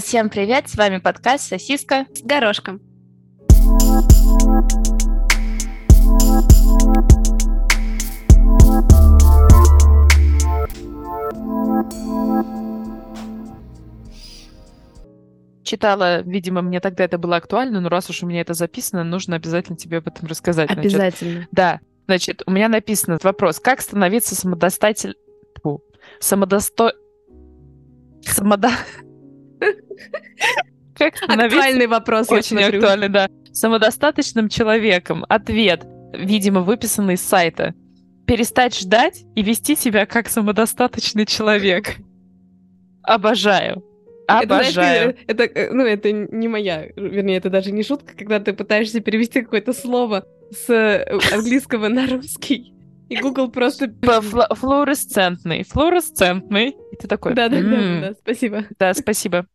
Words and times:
Всем 0.00 0.30
привет, 0.30 0.68
с 0.68 0.76
вами 0.76 0.98
подкаст 0.98 1.48
«Сосиска 1.48 2.06
с 2.14 2.22
горошком». 2.22 2.80
читала, 15.64 16.22
видимо, 16.22 16.62
мне 16.62 16.80
тогда 16.80 17.04
это 17.04 17.18
было 17.18 17.36
актуально, 17.36 17.80
но 17.80 17.88
раз 17.88 18.08
уж 18.08 18.22
у 18.22 18.26
меня 18.26 18.40
это 18.40 18.54
записано, 18.54 19.04
нужно 19.04 19.36
обязательно 19.36 19.76
тебе 19.76 19.98
об 19.98 20.06
этом 20.08 20.26
рассказать. 20.26 20.70
Обязательно. 20.70 21.32
Значит, 21.32 21.48
да. 21.52 21.80
Значит, 22.06 22.42
у 22.46 22.50
меня 22.50 22.68
написано 22.68 23.18
вопрос, 23.22 23.60
как 23.60 23.80
становиться 23.80 24.34
самодостатель... 24.34 25.14
Фу. 25.62 25.82
Самодосто... 26.20 26.94
Самодо... 28.22 28.70
Как 30.96 31.14
Актуальный 31.28 31.86
вопрос, 31.86 32.30
Очень 32.30 32.58
актуальный, 32.58 33.08
да. 33.08 33.28
Самодостаточным 33.52 34.48
человеком. 34.48 35.24
Ответ, 35.28 35.84
видимо, 36.12 36.62
выписанный 36.62 37.14
из 37.14 37.22
сайта. 37.22 37.74
Перестать 38.26 38.78
ждать 38.78 39.24
и 39.34 39.42
вести 39.42 39.74
себя 39.74 40.06
как 40.06 40.28
самодостаточный 40.28 41.26
человек. 41.26 41.96
Обожаю. 43.02 43.82
Обожаю. 44.26 45.16
Это, 45.26 45.44
это, 45.44 45.74
ну, 45.74 45.84
это 45.84 46.12
не 46.12 46.48
моя, 46.48 46.88
вернее, 46.96 47.38
это 47.38 47.48
даже 47.48 47.72
не 47.72 47.82
шутка, 47.82 48.12
когда 48.14 48.38
ты 48.38 48.52
пытаешься 48.52 49.00
перевести 49.00 49.40
какое-то 49.40 49.72
слово 49.72 50.26
с 50.50 50.68
э, 50.68 51.18
английского 51.32 51.88
на 51.88 52.06
русский. 52.06 52.74
И 53.08 53.16
Google 53.16 53.50
просто... 53.50 53.92
Флу 54.02 54.42
флуоресцентный. 54.54 55.64
Флуоресцентный. 55.64 56.76
И 56.92 56.96
ты 56.96 57.08
такой... 57.08 57.34
Да-да-да, 57.34 58.14
спасибо. 58.20 58.64
Да, 58.78 58.94
спасибо. 58.94 59.46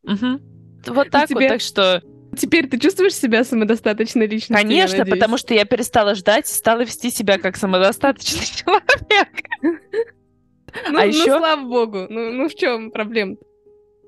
Вот 0.88 1.09
так 1.09 1.30
вот, 1.30 1.48
так 1.48 1.61
что... 1.61 2.02
Теперь 2.35 2.67
ты 2.67 2.80
чувствуешь 2.80 3.13
себя 3.13 3.44
самодостаточной 3.44 4.25
личностью? 4.25 4.55
Конечно, 4.55 5.05
потому 5.05 5.38
что 5.38 5.53
я 5.53 5.66
перестала 5.66 6.16
ждать 6.16 6.50
и 6.50 6.53
стала 6.53 6.81
вести 6.81 7.11
себя 7.11 7.38
как 7.38 7.55
самодостаточный 7.55 8.42
человек. 8.45 9.27
Ну, 9.61 10.97
а 10.97 11.05
еще... 11.05 11.20
ну 11.20 11.38
слава 11.38 11.61
богу. 11.61 12.08
Ну, 12.09 12.31
ну 12.31 12.49
в 12.49 12.55
чем 12.55 12.89
проблема? 12.89 13.36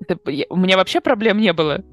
Это, 0.00 0.18
у 0.48 0.56
меня 0.56 0.76
вообще 0.76 1.00
проблем 1.00 1.38
не 1.38 1.52
было. 1.52 1.84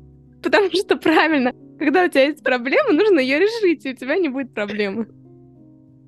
Потому 0.42 0.72
что 0.72 0.98
правильно, 0.98 1.54
когда 1.78 2.06
у 2.06 2.08
тебя 2.08 2.26
есть 2.26 2.44
проблема, 2.44 2.92
нужно 2.92 3.20
ее 3.20 3.40
решить, 3.40 3.86
и 3.86 3.92
у 3.92 3.96
тебя 3.96 4.18
не 4.18 4.30
будет 4.30 4.56
проблемы. 4.56 5.08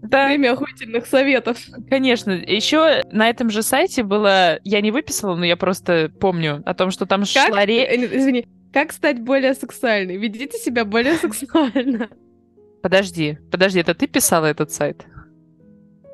Да. 0.10 0.28
Время 0.28 0.54
охуительных 0.54 1.06
советов. 1.06 1.58
Конечно. 1.90 2.32
Еще 2.32 3.04
на 3.12 3.30
этом 3.30 3.50
же 3.50 3.64
сайте 3.64 4.04
было... 4.04 4.60
Я 4.64 4.82
не 4.82 4.92
выписала, 4.92 5.36
но 5.36 5.46
я 5.46 5.58
просто 5.58 6.12
помню 6.20 6.62
о 6.66 6.74
том, 6.74 6.92
что 6.92 7.06
там 7.06 7.22
как? 7.22 7.48
шла 7.50 7.66
речь... 7.66 7.88
Э, 7.90 8.18
извини, 8.18 8.48
как 8.74 8.92
стать 8.92 9.22
более 9.22 9.54
сексуальной? 9.54 10.18
Ведите 10.18 10.58
себя 10.58 10.86
более 10.86 11.16
сексуально. 11.16 12.10
Подожди, 12.82 13.38
подожди, 13.52 13.80
это 13.80 13.94
ты 13.96 14.08
писала 14.08 14.46
этот 14.46 14.72
сайт? 14.72 15.06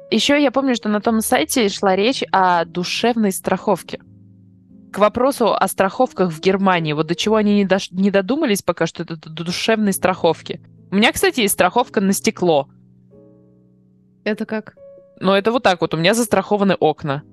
Еще 0.09 0.41
я 0.41 0.51
помню, 0.51 0.75
что 0.75 0.89
на 0.89 1.01
том 1.01 1.21
сайте 1.21 1.69
шла 1.69 1.95
речь 1.95 2.23
о 2.31 2.65
душевной 2.65 3.31
страховке 3.31 3.99
к 4.91 4.97
вопросу 4.97 5.53
о 5.53 5.67
страховках 5.67 6.31
в 6.31 6.41
Германии. 6.41 6.93
Вот 6.93 7.07
до 7.07 7.15
чего 7.15 7.37
они 7.37 7.55
не, 7.55 7.65
дош... 7.65 7.91
не 7.91 8.11
додумались 8.11 8.61
пока, 8.61 8.85
что 8.85 9.03
это 9.03 9.15
до 9.15 9.43
душевной 9.43 9.93
страховки. 9.93 10.61
У 10.91 10.95
меня, 10.95 11.11
кстати, 11.11 11.39
есть 11.39 11.53
страховка 11.53 12.01
на 12.01 12.13
стекло. 12.13 12.69
Это 14.23 14.45
как? 14.45 14.75
Ну, 15.19 15.33
это 15.33 15.51
вот 15.51 15.63
так 15.63 15.81
вот. 15.81 15.93
У 15.93 15.97
меня 15.97 16.13
застрахованы 16.13 16.73
окна. 16.73 17.23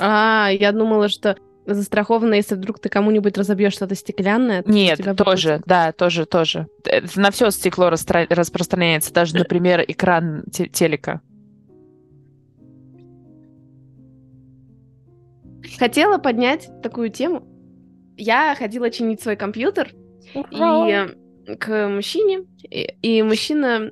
А, 0.00 0.48
я 0.50 0.72
думала, 0.72 1.08
что 1.08 1.36
застраховано, 1.66 2.34
если 2.34 2.54
вдруг 2.54 2.80
ты 2.80 2.88
кому-нибудь 2.88 3.36
разобьешь 3.38 3.74
что-то 3.74 3.94
стеклянное. 3.94 4.62
Нет, 4.66 5.00
тоже, 5.16 5.56
будет... 5.56 5.66
да, 5.66 5.92
тоже, 5.92 6.26
тоже. 6.26 6.66
Это 6.84 7.20
на 7.20 7.30
все 7.30 7.50
стекло 7.50 7.90
расстро... 7.90 8.26
распространяется, 8.28 9.12
даже, 9.12 9.36
например, 9.36 9.84
экран 9.86 10.44
те- 10.52 10.68
телека. 10.68 11.20
Хотела 15.78 16.18
поднять 16.18 16.68
такую 16.82 17.10
тему. 17.10 17.44
Я 18.16 18.54
ходила 18.56 18.90
чинить 18.90 19.22
свой 19.22 19.36
компьютер 19.36 19.92
и 20.50 21.06
к 21.58 21.88
мужчине, 21.88 22.44
и, 22.62 22.94
и 23.02 23.22
мужчина... 23.22 23.90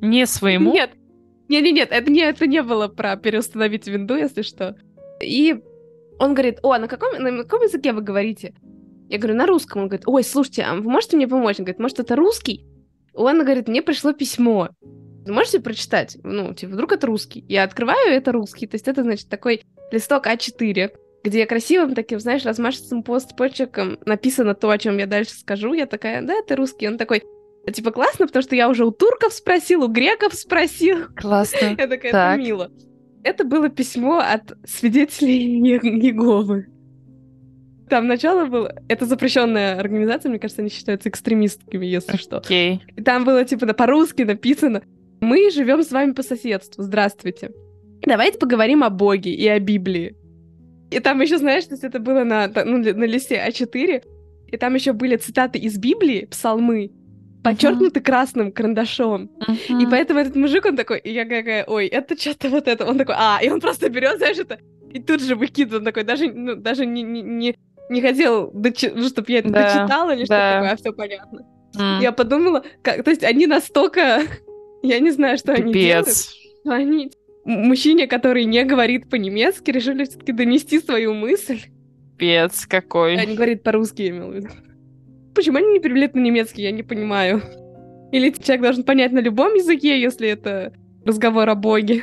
Не 0.00 0.26
своему? 0.26 0.72
Нет. 0.74 0.90
Нет-нет-нет, 1.48 1.88
это 1.90 2.10
не, 2.10 2.20
это 2.20 2.46
не 2.46 2.62
было 2.62 2.88
про 2.88 3.16
переустановить 3.16 3.86
винду, 3.86 4.16
если 4.16 4.42
что. 4.42 4.76
И 5.22 5.60
он 6.18 6.34
говорит, 6.34 6.58
о, 6.62 6.76
на 6.78 6.88
каком, 6.88 7.22
на 7.22 7.42
каком 7.42 7.62
языке 7.62 7.92
вы 7.92 8.02
говорите? 8.02 8.54
Я 9.08 9.18
говорю, 9.18 9.36
на 9.36 9.46
русском. 9.46 9.82
Он 9.82 9.88
говорит, 9.88 10.06
ой, 10.06 10.22
слушайте, 10.22 10.62
а 10.62 10.74
вы 10.74 10.82
можете 10.82 11.16
мне 11.16 11.26
помочь? 11.26 11.58
Он 11.58 11.64
говорит, 11.64 11.78
может, 11.78 12.00
это 12.00 12.16
русский? 12.16 12.66
Он 13.14 13.42
говорит, 13.42 13.68
мне 13.68 13.82
пришло 13.82 14.12
письмо. 14.12 14.68
Можете 15.26 15.60
прочитать? 15.60 16.18
Ну, 16.22 16.54
типа, 16.54 16.72
вдруг 16.72 16.92
это 16.92 17.06
русский. 17.06 17.44
Я 17.48 17.64
открываю, 17.64 18.12
это 18.12 18.32
русский. 18.32 18.66
То 18.66 18.74
есть 18.74 18.88
это, 18.88 19.02
значит, 19.02 19.28
такой 19.28 19.62
листок 19.90 20.26
А4, 20.26 20.90
где 21.24 21.46
красивым 21.46 21.94
таким, 21.94 22.20
знаешь, 22.20 22.44
размашистым 22.44 23.02
постпочерком 23.02 23.98
написано 24.04 24.54
то, 24.54 24.70
о 24.70 24.78
чем 24.78 24.98
я 24.98 25.06
дальше 25.06 25.32
скажу. 25.32 25.72
Я 25.72 25.86
такая, 25.86 26.22
да, 26.22 26.34
ты 26.46 26.54
русский. 26.56 26.88
Он 26.88 26.98
такой, 26.98 27.22
типа, 27.70 27.90
классно, 27.90 28.26
потому 28.26 28.42
что 28.42 28.56
я 28.56 28.68
уже 28.68 28.84
у 28.84 28.90
турков 28.90 29.32
спросил, 29.32 29.84
у 29.84 29.88
греков 29.88 30.34
спросил. 30.34 31.06
Классно. 31.16 31.74
Я 31.78 31.86
такая, 31.86 32.10
это 32.10 32.36
мило. 32.36 32.70
Это 33.24 33.44
было 33.44 33.68
письмо 33.68 34.18
от 34.18 34.52
свидетелей 34.64 36.06
Еговы. 36.06 36.68
Там 37.88 38.06
начало 38.06 38.46
было... 38.46 38.74
Это 38.88 39.06
запрещенная 39.06 39.78
организация, 39.78 40.28
мне 40.28 40.38
кажется, 40.38 40.62
они 40.62 40.70
считаются 40.70 41.08
экстремистками, 41.08 41.86
если 41.86 42.14
okay. 42.14 42.18
что. 42.18 42.42
И 42.96 43.02
там 43.02 43.24
было, 43.24 43.44
типа, 43.44 43.72
по-русски 43.72 44.22
написано 44.22 44.82
«Мы 45.20 45.50
живем 45.50 45.82
с 45.82 45.90
вами 45.90 46.12
по 46.12 46.22
соседству. 46.22 46.82
Здравствуйте. 46.82 47.50
Давайте 48.04 48.38
поговорим 48.38 48.84
о 48.84 48.90
Боге 48.90 49.32
и 49.32 49.48
о 49.48 49.58
Библии». 49.58 50.16
И 50.90 51.00
там 51.00 51.20
еще, 51.20 51.38
знаешь, 51.38 51.64
то 51.64 51.72
есть 51.72 51.84
это 51.84 51.98
было 51.98 52.24
на, 52.24 52.48
ну, 52.64 52.78
на 52.78 53.04
листе 53.04 53.42
А4, 53.46 54.02
и 54.50 54.56
там 54.56 54.74
еще 54.74 54.92
были 54.92 55.16
цитаты 55.16 55.58
из 55.58 55.76
Библии, 55.78 56.26
псалмы, 56.30 56.90
подчеркнуты 57.42 58.00
uh-huh. 58.00 58.04
красным 58.04 58.52
карандашом. 58.52 59.30
Uh-huh. 59.40 59.82
И 59.82 59.86
поэтому 59.86 60.20
этот 60.20 60.36
мужик, 60.36 60.64
он 60.66 60.76
такой, 60.76 60.98
и 60.98 61.12
я 61.12 61.24
какая, 61.24 61.64
ой, 61.64 61.86
это 61.86 62.18
что-то 62.18 62.48
вот 62.48 62.68
это. 62.68 62.84
Он 62.84 62.98
такой, 62.98 63.14
а, 63.18 63.38
и 63.42 63.48
он 63.48 63.60
просто 63.60 63.88
берет, 63.88 64.18
знаешь, 64.18 64.38
это, 64.38 64.58
и 64.90 65.00
тут 65.00 65.22
же 65.22 65.34
выкидывает, 65.34 65.80
он 65.80 65.84
такой, 65.84 66.04
даже, 66.04 66.32
ну, 66.32 66.56
даже 66.56 66.86
не, 66.86 67.02
не, 67.02 67.22
не, 67.22 67.56
не 67.90 68.00
хотел, 68.00 68.50
дочи- 68.52 68.92
ну, 68.94 69.08
чтобы 69.08 69.30
я 69.32 69.38
это 69.38 69.50
да. 69.50 69.74
дочитала 69.74 70.14
или 70.14 70.24
да. 70.24 70.24
что-то 70.24 70.52
такое, 70.52 70.72
а 70.72 70.76
все 70.76 70.92
понятно. 70.92 71.46
Mm. 71.76 72.02
Я 72.02 72.12
подумала, 72.12 72.64
как, 72.82 73.04
то 73.04 73.10
есть 73.10 73.22
они 73.24 73.46
настолько, 73.46 74.22
я 74.82 74.98
не 74.98 75.10
знаю, 75.10 75.38
что 75.38 75.54
Пипец. 75.54 75.64
они 75.64 75.72
делают, 75.72 76.08
что 76.08 76.72
они 76.72 77.10
мужчине, 77.44 78.06
который 78.06 78.44
не 78.44 78.64
говорит 78.64 79.08
по-немецки, 79.08 79.70
решили 79.70 80.04
все-таки 80.04 80.32
донести 80.32 80.80
свою 80.80 81.14
мысль. 81.14 81.60
Пец 82.18 82.66
какой. 82.66 83.16
А 83.16 83.24
не 83.24 83.34
говорит 83.34 83.62
по-русски, 83.62 84.02
я 84.02 84.08
имел 84.10 84.30
в 84.30 84.34
виду. 84.34 84.48
Почему 85.38 85.58
они 85.58 85.74
не 85.74 85.78
перевели 85.78 86.10
на 86.12 86.18
немецкий, 86.18 86.62
я 86.62 86.72
не 86.72 86.82
понимаю. 86.82 87.40
Или 88.10 88.30
человек 88.30 88.62
должен 88.62 88.82
понять 88.82 89.12
на 89.12 89.20
любом 89.20 89.54
языке, 89.54 90.00
если 90.02 90.28
это 90.28 90.72
разговор 91.04 91.48
о 91.48 91.54
Боге. 91.54 92.02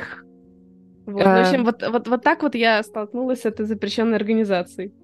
Вот. 1.04 1.22
А... 1.22 1.42
В 1.42 1.46
общем, 1.46 1.64
вот, 1.64 1.82
вот, 1.86 2.08
вот 2.08 2.22
так 2.22 2.42
вот 2.42 2.54
я 2.54 2.82
столкнулась 2.82 3.42
с 3.42 3.44
этой 3.44 3.66
запрещенной 3.66 4.16
организацией. 4.16 4.94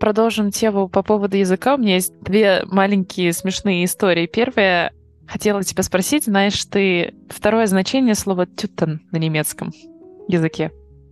Продолжим 0.00 0.50
тему 0.50 0.88
по 0.88 1.02
поводу 1.02 1.36
языка. 1.36 1.74
У 1.74 1.78
меня 1.78 1.96
есть 1.96 2.18
две 2.22 2.62
маленькие 2.64 3.34
смешные 3.34 3.84
истории. 3.84 4.26
Первая 4.26 4.90
Хотела 5.26 5.62
тебя 5.62 5.82
спросить, 5.82 6.24
знаешь 6.24 6.64
ты 6.64 7.12
второе 7.28 7.66
значение 7.66 8.14
слова 8.14 8.46
«тютен» 8.46 9.02
на 9.10 9.18
немецком 9.18 9.72
языке? 10.26 10.70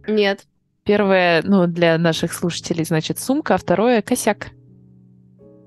Нет. 0.09 0.44
Первое, 0.84 1.43
ну, 1.44 1.66
для 1.66 1.99
наших 1.99 2.32
слушателей, 2.32 2.84
значит, 2.84 3.19
сумка, 3.19 3.56
а 3.56 3.59
второе— 3.59 4.00
косяк. 4.03 4.53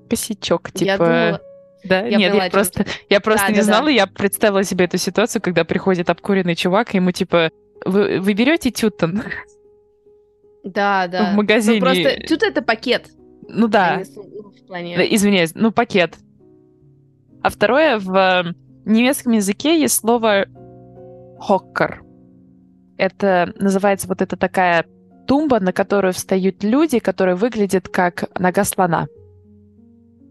Косячок, 0.08 0.70
типа... 0.72 0.84
Я 0.84 0.98
думала... 0.98 1.40
Да, 1.84 2.00
я 2.00 2.18
нет, 2.18 2.34
я 2.34 2.50
просто, 2.50 2.84
я 3.08 3.20
просто 3.20 3.46
да, 3.46 3.52
не 3.52 3.58
да, 3.58 3.62
знала, 3.62 3.84
да. 3.84 3.90
я 3.92 4.06
представила 4.08 4.64
себе 4.64 4.86
эту 4.86 4.98
ситуацию, 4.98 5.40
когда 5.40 5.64
приходит 5.64 6.10
обкуренный 6.10 6.56
чувак, 6.56 6.92
и 6.94 6.96
ему 6.96 7.12
типа, 7.12 7.50
вы, 7.84 8.18
вы 8.18 8.32
берете 8.32 8.72
тютон? 8.72 9.22
Да, 10.64 11.06
да. 11.06 11.30
В 11.30 11.36
магазине. 11.36 11.78
Ну, 11.78 11.86
просто 11.86 12.26
тют 12.26 12.42
это 12.42 12.60
пакет. 12.60 13.06
Ну 13.48 13.68
да. 13.68 14.02
Извиняюсь, 14.02 15.54
ну 15.54 15.70
пакет. 15.70 16.16
А 17.42 17.50
второе, 17.50 17.98
в 18.00 18.52
немецком 18.84 19.32
языке 19.32 19.80
есть 19.80 19.94
слово 19.94 20.46
«хоккер». 21.38 22.02
Это 22.98 23.52
называется 23.58 24.08
вот 24.08 24.22
эта 24.22 24.36
такая 24.36 24.86
тумба, 25.28 25.60
на 25.60 25.72
которую 25.72 26.12
встают 26.12 26.64
люди, 26.64 26.98
которые 26.98 27.36
выглядят 27.36 27.88
как 27.88 28.28
нога 28.38 28.64
слона. 28.64 29.06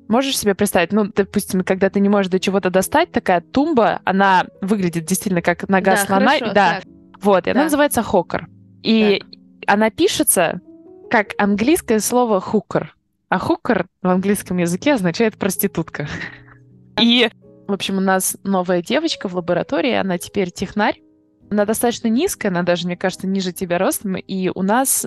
Можешь 0.08 0.38
себе 0.38 0.54
представить, 0.54 0.92
ну, 0.92 1.06
допустим, 1.06 1.64
когда 1.64 1.90
ты 1.90 2.00
не 2.00 2.10
можешь 2.10 2.30
до 2.32 2.40
чего-то 2.40 2.70
достать, 2.70 3.12
такая 3.12 3.42
тумба, 3.42 4.02
она 4.06 4.46
выглядит 4.62 5.06
действительно 5.06 5.42
как 5.42 5.68
нога 5.68 5.92
да, 5.92 5.98
слона. 5.98 6.32
Хорошо, 6.38 6.54
да, 6.54 6.76
так. 6.76 6.84
вот, 7.22 7.44
и 7.44 7.46
да. 7.46 7.52
она 7.52 7.64
называется 7.64 8.04
хокер. 8.04 8.48
И 8.84 9.20
так. 9.20 9.74
она 9.74 9.90
пишется 9.90 10.62
как 11.10 11.34
английское 11.38 12.00
слово 12.00 12.40
хукер. 12.40 12.96
А 13.30 13.40
хукер 13.40 13.88
в 14.02 14.08
английском 14.08 14.58
языке 14.58 14.94
означает 14.94 15.38
проститутка. 15.38 16.08
И, 17.02 17.30
в 17.68 17.74
общем, 17.74 17.98
у 17.98 18.02
нас 18.02 18.38
новая 18.44 18.82
девочка 18.82 19.28
в 19.28 19.36
лаборатории, 19.36 19.94
она 19.94 20.18
теперь 20.18 20.52
технарь. 20.52 21.02
Она 21.50 21.66
достаточно 21.66 22.08
низкая, 22.08 22.52
она 22.52 22.64
даже, 22.64 22.86
мне 22.86 22.98
кажется, 22.98 23.28
ниже 23.28 23.52
тебя 23.52 23.78
ростом, 23.78 24.16
и 24.16 24.52
у 24.54 24.62
нас 24.62 25.06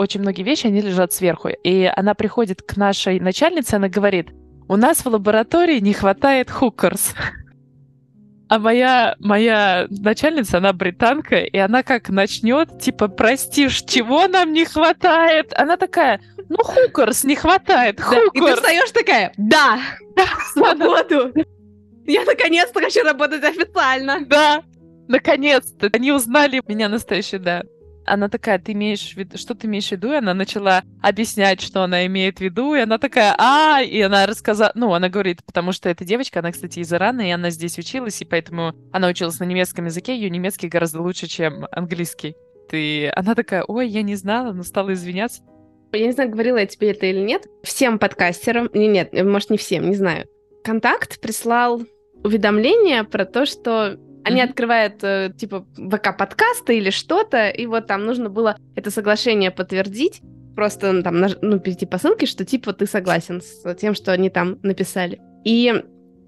очень 0.00 0.20
многие 0.20 0.42
вещи, 0.42 0.66
они 0.66 0.80
лежат 0.80 1.12
сверху. 1.12 1.48
И 1.48 1.90
она 1.94 2.14
приходит 2.14 2.62
к 2.62 2.76
нашей 2.76 3.20
начальнице, 3.20 3.74
она 3.74 3.88
говорит, 3.88 4.28
у 4.68 4.76
нас 4.76 5.04
в 5.04 5.08
лаборатории 5.08 5.78
не 5.78 5.92
хватает 5.92 6.50
хукерс. 6.50 7.14
А 8.48 8.58
моя, 8.58 9.14
моя 9.20 9.86
начальница, 9.90 10.58
она 10.58 10.72
британка, 10.72 11.36
и 11.36 11.56
она 11.58 11.82
как 11.82 12.08
начнет, 12.08 12.80
типа, 12.80 13.06
простишь, 13.08 13.82
чего 13.82 14.26
нам 14.26 14.52
не 14.52 14.64
хватает? 14.64 15.52
Она 15.54 15.76
такая, 15.76 16.20
ну, 16.48 16.56
хукерс 16.58 17.22
не 17.24 17.36
хватает, 17.36 18.00
хукерс. 18.00 18.32
Да, 18.34 18.38
и 18.38 18.40
ты 18.40 18.54
встаешь 18.56 18.90
такая, 18.90 19.32
да, 19.36 19.78
свободу. 20.52 21.32
Я 22.06 22.24
наконец-то 22.24 22.80
хочу 22.80 23.04
работать 23.04 23.44
официально. 23.44 24.24
Да, 24.26 24.62
наконец-то. 25.06 25.90
Они 25.92 26.10
узнали 26.10 26.60
меня 26.66 26.88
настоящую, 26.88 27.40
да. 27.40 27.62
Она 28.06 28.28
такая, 28.28 28.58
ты 28.58 28.72
имеешь 28.72 29.12
в 29.12 29.16
виду, 29.16 29.38
что 29.38 29.54
ты 29.54 29.66
имеешь 29.66 29.88
в 29.88 29.92
виду? 29.92 30.12
И 30.12 30.16
она 30.16 30.34
начала 30.34 30.82
объяснять, 31.02 31.60
что 31.60 31.82
она 31.82 32.06
имеет 32.06 32.38
в 32.38 32.40
виду, 32.40 32.74
и 32.74 32.80
она 32.80 32.98
такая, 32.98 33.34
а, 33.38 33.82
и 33.82 34.00
она 34.00 34.26
рассказала, 34.26 34.72
ну, 34.74 34.92
она 34.94 35.08
говорит, 35.08 35.44
потому 35.44 35.72
что 35.72 35.88
эта 35.88 36.04
девочка, 36.04 36.40
она, 36.40 36.52
кстати, 36.52 36.80
из 36.80 36.92
Ирана, 36.92 37.28
и 37.28 37.30
она 37.30 37.50
здесь 37.50 37.78
училась, 37.78 38.20
и 38.20 38.24
поэтому 38.24 38.74
она 38.92 39.08
училась 39.08 39.38
на 39.38 39.44
немецком 39.44 39.86
языке, 39.86 40.14
ее 40.14 40.30
немецкий 40.30 40.68
гораздо 40.68 41.02
лучше, 41.02 41.26
чем 41.26 41.66
английский. 41.70 42.34
И 42.72 43.10
она 43.14 43.34
такая, 43.34 43.64
ой, 43.64 43.88
я 43.88 44.02
не 44.02 44.14
знала, 44.14 44.52
но 44.52 44.62
стала 44.62 44.92
извиняться. 44.92 45.42
Я 45.92 46.06
не 46.06 46.12
знаю, 46.12 46.30
говорила 46.30 46.58
я 46.58 46.66
тебе 46.66 46.92
это 46.92 47.06
или 47.06 47.18
нет. 47.18 47.46
Всем 47.62 47.98
подкастерам, 47.98 48.70
нет, 48.72 49.12
может, 49.12 49.50
не 49.50 49.58
всем, 49.58 49.90
не 49.90 49.96
знаю. 49.96 50.26
Контакт 50.62 51.20
прислал 51.20 51.82
уведомление 52.22 53.04
про 53.04 53.24
то, 53.24 53.46
что 53.46 53.98
они 54.24 54.40
mm-hmm. 54.40 54.44
открывают, 54.44 55.04
э, 55.04 55.32
типа, 55.36 55.66
ВК-подкасты 55.76 56.76
или 56.76 56.90
что-то, 56.90 57.48
и 57.48 57.66
вот 57.66 57.86
там 57.86 58.04
нужно 58.04 58.28
было 58.28 58.56
это 58.74 58.90
соглашение 58.90 59.50
подтвердить, 59.50 60.20
просто 60.54 60.92
ну, 60.92 61.02
там, 61.02 61.24
ну, 61.40 61.58
перейти 61.58 61.86
по 61.86 61.98
ссылке, 61.98 62.26
что, 62.26 62.44
типа, 62.44 62.72
ты 62.72 62.86
согласен 62.86 63.40
с 63.40 63.74
тем, 63.76 63.94
что 63.94 64.12
они 64.12 64.30
там 64.30 64.58
написали. 64.62 65.20
И 65.44 65.72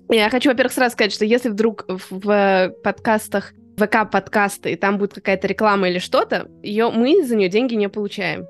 я 0.09 0.31
хочу, 0.31 0.51
во-первых, 0.51 0.73
сразу 0.73 0.93
сказать, 0.93 1.13
что 1.13 1.25
если 1.25 1.49
вдруг 1.49 1.85
в, 1.89 2.73
подкастах 2.83 3.53
ВК-подкасты, 3.77 4.73
и 4.73 4.77
там 4.77 4.99
будет 4.99 5.15
какая-то 5.15 5.47
реклама 5.47 5.89
или 5.89 5.99
что-то, 5.99 6.49
ее 6.63 6.91
мы 6.91 7.25
за 7.25 7.37
нее 7.37 7.49
деньги 7.49 7.75
не 7.75 7.89
получаем. 7.89 8.47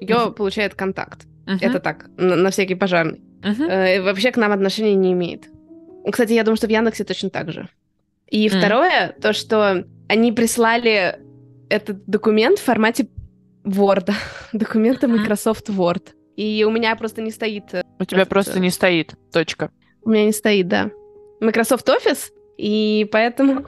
Ее 0.00 0.16
mm-hmm. 0.16 0.32
получает 0.32 0.74
контакт. 0.74 1.26
Uh-huh. 1.46 1.58
Это 1.60 1.78
так, 1.78 2.06
на, 2.16 2.36
на 2.36 2.50
всякий 2.50 2.74
пожарный. 2.74 3.22
Uh-huh. 3.42 3.68
Э, 3.68 4.02
вообще 4.02 4.32
к 4.32 4.36
нам 4.36 4.52
отношения 4.52 4.94
не 4.94 5.12
имеет. 5.12 5.44
Кстати, 6.10 6.32
я 6.32 6.42
думаю, 6.42 6.56
что 6.56 6.66
в 6.66 6.70
Яндексе 6.70 7.04
точно 7.04 7.30
так 7.30 7.52
же. 7.52 7.68
И 8.34 8.48
mm. 8.48 8.58
второе, 8.58 9.14
то, 9.22 9.32
что 9.32 9.84
они 10.08 10.32
прислали 10.32 11.20
этот 11.70 12.04
документ 12.06 12.58
в 12.58 12.64
формате 12.64 13.06
Word, 13.64 14.12
документа 14.52 15.06
Microsoft 15.06 15.68
Word. 15.68 16.08
И 16.34 16.64
у 16.64 16.72
меня 16.72 16.96
просто 16.96 17.22
не 17.22 17.30
стоит... 17.30 17.72
Э, 17.72 17.84
у 18.00 18.04
тебя 18.04 18.26
просто 18.26 18.58
не 18.58 18.70
стоит, 18.70 19.14
точка. 19.32 19.70
У 20.02 20.10
меня 20.10 20.24
не 20.24 20.32
стоит, 20.32 20.66
да. 20.66 20.90
Microsoft 21.40 21.88
Office, 21.88 22.32
и 22.58 23.08
поэтому 23.12 23.64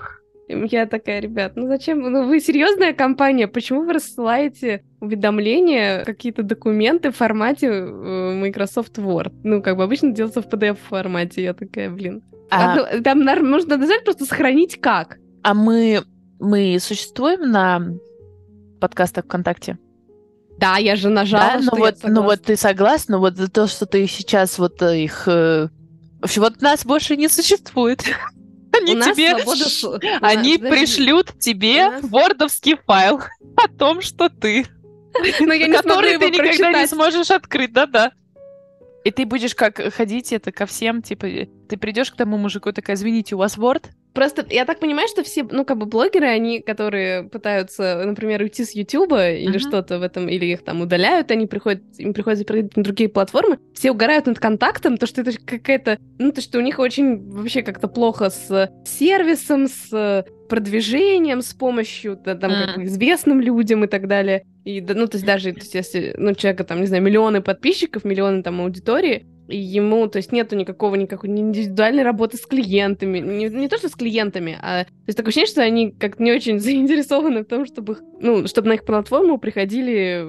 я 0.48 0.86
такая, 0.86 1.20
ребят, 1.20 1.52
ну 1.56 1.66
зачем? 1.66 2.00
Ну 2.00 2.26
вы 2.26 2.40
серьезная 2.40 2.92
компания, 2.92 3.48
почему 3.48 3.84
вы 3.84 3.94
рассылаете 3.94 4.84
уведомления, 5.00 6.04
какие-то 6.04 6.42
документы 6.42 7.10
в 7.10 7.16
формате 7.16 7.66
э, 7.68 8.34
Microsoft 8.34 8.98
Word? 8.98 9.32
Ну, 9.42 9.62
как 9.62 9.76
бы 9.76 9.82
обычно 9.82 10.12
делается 10.12 10.42
в 10.42 10.46
PDF 10.46 10.78
формате. 10.88 11.42
Я 11.42 11.54
такая, 11.54 11.90
блин. 11.90 12.22
А... 12.50 12.78
А, 12.78 13.02
там 13.02 13.24
нужно 13.24 13.76
нажать 13.76 14.04
просто 14.04 14.24
сохранить 14.24 14.80
как. 14.80 15.18
А 15.42 15.54
мы, 15.54 16.04
мы 16.38 16.78
существуем 16.80 17.50
на 17.50 17.82
подкастах 18.80 19.24
ВКонтакте? 19.24 19.78
Да, 20.58 20.76
я 20.76 20.96
же 20.96 21.08
нажала. 21.08 21.58
Да, 21.58 21.70
ну 21.72 21.78
вот, 21.78 21.96
ну 22.02 22.22
вот 22.22 22.42
ты 22.42 22.56
согласна, 22.56 23.18
вот 23.18 23.36
за 23.36 23.50
то, 23.50 23.66
что 23.66 23.86
ты 23.86 24.06
сейчас 24.06 24.58
вот 24.58 24.80
их... 24.82 25.24
Э, 25.26 25.68
в 26.20 26.24
общем, 26.24 26.42
вот 26.42 26.62
нас 26.62 26.86
больше 26.86 27.16
не 27.16 27.28
существует. 27.28 28.02
Они 28.76 28.96
У 28.96 29.00
тебе... 29.00 29.38
Свобода... 29.38 30.18
Они 30.20 30.58
Подожди. 30.58 30.76
пришлют 30.76 31.38
тебе 31.38 31.90
нас... 31.90 32.04
вордовский 32.04 32.76
файл 32.86 33.20
о 33.56 33.68
том, 33.68 34.00
что 34.02 34.28
ты... 34.28 34.66
Но 35.40 35.52
я 35.52 35.66
не 35.68 35.72
который 35.72 36.18
ты 36.18 36.26
никогда 36.26 36.42
прочитать. 36.42 36.76
не 36.76 36.86
сможешь 36.86 37.30
открыть, 37.30 37.72
да-да. 37.72 38.12
И 39.04 39.10
ты 39.10 39.24
будешь 39.24 39.54
как 39.54 39.80
ходить 39.94 40.32
это 40.32 40.52
ко 40.52 40.66
всем, 40.66 41.00
типа, 41.00 41.26
ты 41.68 41.76
придешь 41.76 42.10
к 42.10 42.16
тому 42.16 42.36
мужику 42.38 42.72
такая, 42.72 42.96
извините, 42.96 43.34
у 43.34 43.38
вас 43.38 43.56
Word? 43.56 43.84
Просто 44.16 44.46
я 44.48 44.64
так 44.64 44.80
понимаю, 44.80 45.08
что 45.08 45.22
все, 45.22 45.44
ну, 45.44 45.66
как 45.66 45.76
бы 45.76 45.84
блогеры, 45.84 46.26
они, 46.26 46.60
которые 46.60 47.24
пытаются, 47.24 48.02
например, 48.06 48.40
уйти 48.40 48.64
с 48.64 48.74
Ютуба 48.74 49.32
или 49.32 49.56
uh-huh. 49.56 49.68
что-то 49.68 49.98
в 49.98 50.02
этом, 50.02 50.26
или 50.26 50.46
их 50.46 50.64
там 50.64 50.80
удаляют, 50.80 51.30
они 51.30 51.46
приходят, 51.46 51.82
им 51.98 52.14
приходится 52.14 52.46
перейти 52.46 52.70
на 52.76 52.82
другие 52.82 53.10
платформы, 53.10 53.58
все 53.74 53.90
угорают 53.90 54.24
над 54.24 54.38
контактом, 54.38 54.96
то, 54.96 55.06
что 55.06 55.20
это 55.20 55.32
какая-то, 55.44 55.98
ну, 56.18 56.32
то, 56.32 56.40
что 56.40 56.56
у 56.56 56.62
них 56.62 56.78
очень 56.78 57.28
вообще 57.30 57.60
как-то 57.60 57.88
плохо 57.88 58.30
с 58.30 58.70
сервисом, 58.86 59.68
с 59.68 60.24
продвижением, 60.48 61.42
с 61.42 61.52
помощью, 61.52 62.16
да, 62.16 62.36
там, 62.36 62.52
mm. 62.52 62.66
как 62.66 62.76
бы 62.76 62.84
известным 62.84 63.42
людям 63.42 63.84
и 63.84 63.86
так 63.86 64.08
далее. 64.08 64.44
И, 64.64 64.80
ну, 64.80 65.06
то 65.08 65.16
есть 65.16 65.26
даже, 65.26 65.52
то 65.52 65.60
есть, 65.60 65.74
если, 65.74 66.14
ну, 66.16 66.34
человека, 66.34 66.64
там, 66.64 66.80
не 66.80 66.86
знаю, 66.86 67.02
миллионы 67.02 67.42
подписчиков, 67.42 68.04
миллионы, 68.04 68.42
там, 68.42 68.62
аудитории, 68.62 69.26
и 69.48 69.56
ему, 69.56 70.06
то 70.08 70.18
есть, 70.18 70.32
нету 70.32 70.56
никакого, 70.56 70.94
никакой 70.94 71.30
индивидуальной 71.30 72.02
работы 72.02 72.36
с 72.36 72.46
клиентами. 72.46 73.18
Не, 73.18 73.48
не 73.48 73.68
то, 73.68 73.78
что 73.78 73.88
с 73.88 73.94
клиентами, 73.94 74.58
а... 74.60 74.84
То 74.84 74.90
есть, 75.06 75.16
такое 75.16 75.30
ощущение, 75.30 75.50
что 75.50 75.62
они 75.62 75.90
как 75.92 76.18
не 76.18 76.32
очень 76.32 76.60
заинтересованы 76.60 77.42
в 77.42 77.46
том, 77.46 77.66
чтобы, 77.66 77.98
ну, 78.20 78.46
чтобы 78.46 78.68
на 78.68 78.74
их 78.74 78.84
платформу 78.84 79.38
приходили 79.38 80.26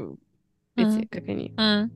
эти, 0.76 0.88
mm. 0.88 1.08
как 1.10 1.28
они... 1.28 1.54
Mm 1.58 1.90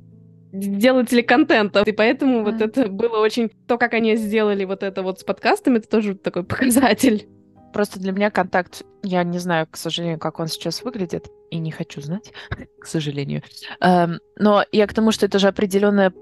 делатели 0.51 1.21
контента. 1.21 1.81
И 1.81 1.91
поэтому 1.91 2.39
mm. 2.39 2.43
вот 2.43 2.61
это 2.61 2.89
было 2.89 3.19
очень... 3.19 3.49
То, 3.67 3.77
как 3.77 3.93
они 3.93 4.15
сделали 4.15 4.65
вот 4.65 4.83
это 4.83 5.01
вот 5.01 5.19
с 5.19 5.23
подкастами, 5.23 5.77
это 5.77 5.87
тоже 5.87 6.15
такой 6.15 6.43
показатель. 6.43 7.27
Просто 7.73 7.99
для 7.99 8.11
меня 8.11 8.29
контакт, 8.31 8.83
я 9.01 9.23
не 9.23 9.39
знаю, 9.39 9.67
к 9.69 9.77
сожалению, 9.77 10.19
как 10.19 10.39
он 10.39 10.47
сейчас 10.47 10.83
выглядит, 10.83 11.29
и 11.51 11.57
не 11.57 11.71
хочу 11.71 12.01
знать, 12.01 12.33
к 12.81 12.85
сожалению. 12.85 13.43
Эм, 13.79 14.19
но 14.37 14.65
я 14.71 14.87
к 14.87 14.93
тому, 14.93 15.11
что 15.11 15.25
это 15.25 15.39
же 15.39 15.47
определенная... 15.47 16.13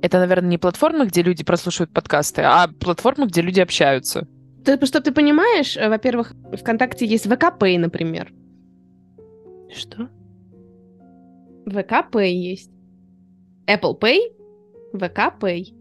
Это, 0.00 0.18
наверное, 0.18 0.50
не 0.50 0.58
платформа, 0.58 1.06
где 1.06 1.22
люди 1.22 1.44
прослушивают 1.44 1.92
подкасты, 1.92 2.42
а 2.42 2.68
платформа, 2.68 3.26
где 3.26 3.40
люди 3.40 3.60
общаются. 3.60 4.28
Ты, 4.64 4.84
что 4.86 5.00
ты 5.00 5.12
понимаешь, 5.12 5.76
э, 5.76 5.88
во-первых, 5.88 6.34
ВКонтакте 6.52 7.06
есть 7.06 7.26
ВКП, 7.26 7.78
например. 7.78 8.32
Что? 9.74 10.08
ВКП 11.66 12.16
есть. 12.30 12.70
Apple 13.66 13.98
Pay, 13.98 14.18
ВК 14.94 15.34
Pay. 15.40 15.74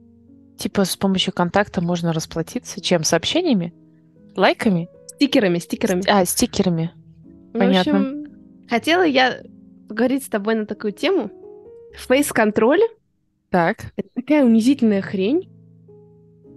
Типа 0.57 0.86
с 0.86 0.97
помощью 0.97 1.33
контакта 1.33 1.81
можно 1.81 2.13
расплатиться 2.13 2.81
чем? 2.81 3.03
Сообщениями? 3.03 3.74
Лайками? 4.36 4.89
Стикерами, 5.15 5.59
стикерами. 5.59 6.03
А, 6.07 6.25
стикерами. 6.25 6.91
Понятно. 7.53 7.93
В 7.93 7.95
общем, 7.95 8.67
хотела 8.69 9.03
я 9.03 9.41
поговорить 9.88 10.24
с 10.24 10.29
тобой 10.29 10.55
на 10.55 10.65
такую 10.65 10.93
тему. 10.93 11.31
Фейс-контроль. 11.95 12.81
Так. 13.49 13.77
Это 13.95 14.09
такая 14.15 14.43
унизительная 14.43 15.01
хрень. 15.01 15.49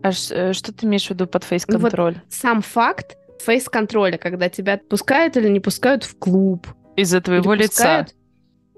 А 0.02 0.10
э, 0.30 0.52
что 0.52 0.72
ты 0.72 0.86
имеешь 0.86 1.06
в 1.06 1.10
виду 1.10 1.26
под 1.26 1.44
фейс-контроль? 1.44 2.14
Ну, 2.14 2.20
вот 2.20 2.32
сам 2.32 2.62
факт 2.62 3.16
фейс-контроля, 3.40 4.18
когда 4.18 4.48
тебя 4.48 4.78
пускают 4.78 5.36
или 5.36 5.48
не 5.48 5.60
пускают 5.60 6.04
в 6.04 6.18
клуб. 6.18 6.66
Из-за 6.96 7.20
твоего 7.20 7.54
лица. 7.54 7.68
Пускают, 7.68 8.14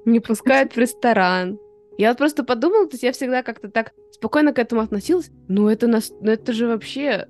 не 0.05 0.21
пускают 0.21 0.75
в 0.75 0.79
ресторан. 0.79 1.59
Я 1.99 2.11
вот 2.11 2.19
просто 2.19 2.45
подумала, 2.45 2.87
то 2.87 2.95
есть 2.95 3.03
я 3.03 3.13
всегда 3.13 3.43
как-то 3.43 3.69
так 3.69 3.93
спокойно 4.13 4.53
к 4.53 4.59
этому 4.59 4.81
относилась. 4.81 5.31
Ну 5.49 5.69
это, 5.69 5.87
нас, 5.87 6.13
ну 6.21 6.31
это 6.31 6.53
же 6.53 6.67
вообще 6.67 7.27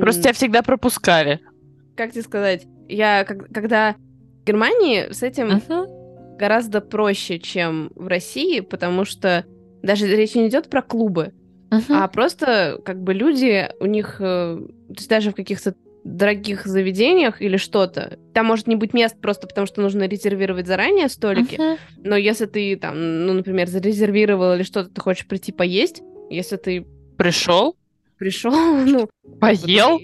Просто 0.00 0.22
тебя 0.22 0.32
всегда 0.32 0.62
пропускали. 0.62 1.40
Как 1.96 2.12
тебе 2.12 2.22
сказать? 2.22 2.66
Я, 2.88 3.24
как, 3.24 3.48
когда 3.52 3.94
в 4.42 4.44
Германии 4.44 5.12
с 5.12 5.22
этим 5.22 5.48
uh-huh. 5.48 6.36
гораздо 6.36 6.80
проще, 6.80 7.38
чем 7.38 7.90
в 7.94 8.08
России, 8.08 8.60
потому 8.60 9.04
что 9.04 9.44
даже 9.86 10.06
речь 10.06 10.34
не 10.34 10.48
идет 10.48 10.68
про 10.68 10.82
клубы, 10.82 11.32
uh-huh. 11.70 11.84
а 11.90 12.08
просто 12.08 12.80
как 12.84 13.02
бы 13.02 13.14
люди, 13.14 13.68
у 13.80 13.86
них, 13.86 14.16
э, 14.20 14.58
то 14.58 14.94
есть 14.94 15.08
даже 15.08 15.30
в 15.30 15.34
каких-то 15.34 15.74
дорогих 16.04 16.66
заведениях 16.66 17.42
или 17.42 17.56
что-то. 17.56 18.18
Там 18.32 18.46
может 18.46 18.68
не 18.68 18.76
быть 18.76 18.94
мест 18.94 19.16
просто 19.20 19.48
потому, 19.48 19.66
что 19.66 19.80
нужно 19.80 20.06
резервировать 20.06 20.66
заранее 20.66 21.08
столики. 21.08 21.56
Uh-huh. 21.56 21.78
Но 22.04 22.16
если 22.16 22.46
ты 22.46 22.76
там, 22.76 23.26
ну, 23.26 23.32
например, 23.32 23.66
зарезервировал 23.68 24.54
или 24.54 24.62
что-то, 24.62 24.90
ты 24.90 25.00
хочешь 25.00 25.26
прийти 25.26 25.50
поесть, 25.52 26.02
если 26.30 26.56
ты 26.56 26.86
пришел, 27.16 27.76
пришел, 28.18 28.52
ну... 28.86 29.08
Поел? 29.40 30.00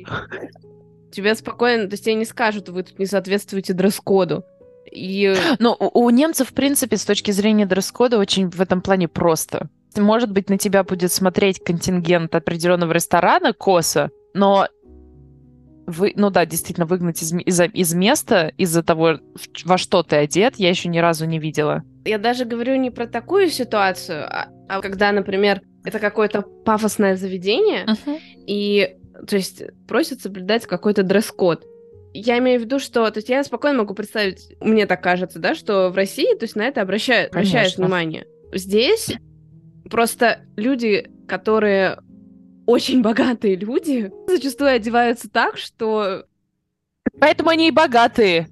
Тебе 1.12 1.34
спокойно, 1.34 1.84
то 1.84 1.92
есть 1.92 2.04
тебе 2.04 2.14
не 2.14 2.24
скажут, 2.24 2.70
вы 2.70 2.82
тут 2.82 2.98
не 2.98 3.06
соответствуете 3.06 3.74
дресс-коду. 3.74 4.44
И... 4.90 5.34
Ну, 5.58 5.76
у, 5.78 6.04
у 6.04 6.10
немцев, 6.10 6.50
в 6.50 6.54
принципе, 6.54 6.96
с 6.96 7.04
точки 7.04 7.30
зрения 7.30 7.66
дресс-кода 7.66 8.18
очень 8.18 8.48
в 8.48 8.60
этом 8.60 8.82
плане 8.82 9.08
просто. 9.08 9.68
Может 9.96 10.32
быть, 10.32 10.48
на 10.48 10.58
тебя 10.58 10.84
будет 10.84 11.12
смотреть 11.12 11.62
контингент 11.62 12.34
определенного 12.34 12.92
ресторана 12.92 13.52
косо, 13.52 14.10
но 14.34 14.68
вы, 15.86 16.12
ну 16.16 16.30
да, 16.30 16.46
действительно, 16.46 16.86
выгнать 16.86 17.22
из, 17.22 17.32
из, 17.32 17.60
из 17.60 17.94
места 17.94 18.52
из-за 18.56 18.82
того, 18.82 19.18
во 19.64 19.78
что 19.78 20.02
ты 20.02 20.16
одет, 20.16 20.56
я 20.56 20.68
еще 20.70 20.88
ни 20.88 20.98
разу 20.98 21.26
не 21.26 21.38
видела. 21.38 21.82
Я 22.04 22.18
даже 22.18 22.44
говорю 22.44 22.76
не 22.76 22.90
про 22.90 23.06
такую 23.06 23.48
ситуацию, 23.50 24.24
а, 24.24 24.48
а 24.68 24.80
когда, 24.80 25.12
например, 25.12 25.60
это 25.84 25.98
какое-то 25.98 26.42
пафосное 26.42 27.16
заведение, 27.16 27.86
uh-huh. 27.86 28.20
и, 28.46 28.96
то 29.26 29.36
есть, 29.36 29.62
просят 29.88 30.20
соблюдать 30.20 30.66
какой-то 30.66 31.02
дресс-код. 31.02 31.64
Я 32.14 32.38
имею 32.38 32.60
в 32.60 32.64
виду, 32.64 32.78
что, 32.78 33.10
то 33.10 33.18
есть, 33.18 33.28
я 33.28 33.42
спокойно 33.42 33.78
могу 33.78 33.94
представить, 33.94 34.54
мне 34.60 34.86
так 34.86 35.02
кажется, 35.02 35.38
да, 35.38 35.54
что 35.54 35.88
в 35.88 35.96
России, 35.96 36.34
то 36.36 36.44
есть, 36.44 36.56
на 36.56 36.62
это 36.62 36.82
обращают, 36.82 37.32
обращают 37.32 37.76
внимание. 37.76 38.26
Здесь 38.52 39.14
просто 39.90 40.40
люди, 40.56 41.10
которые 41.26 41.98
очень 42.66 43.02
богатые 43.02 43.56
люди 43.56 44.12
зачастую 44.26 44.70
одеваются 44.70 45.30
так, 45.30 45.56
что... 45.56 46.26
Поэтому 47.18 47.50
они 47.50 47.68
и 47.68 47.72
богатые. 47.72 48.48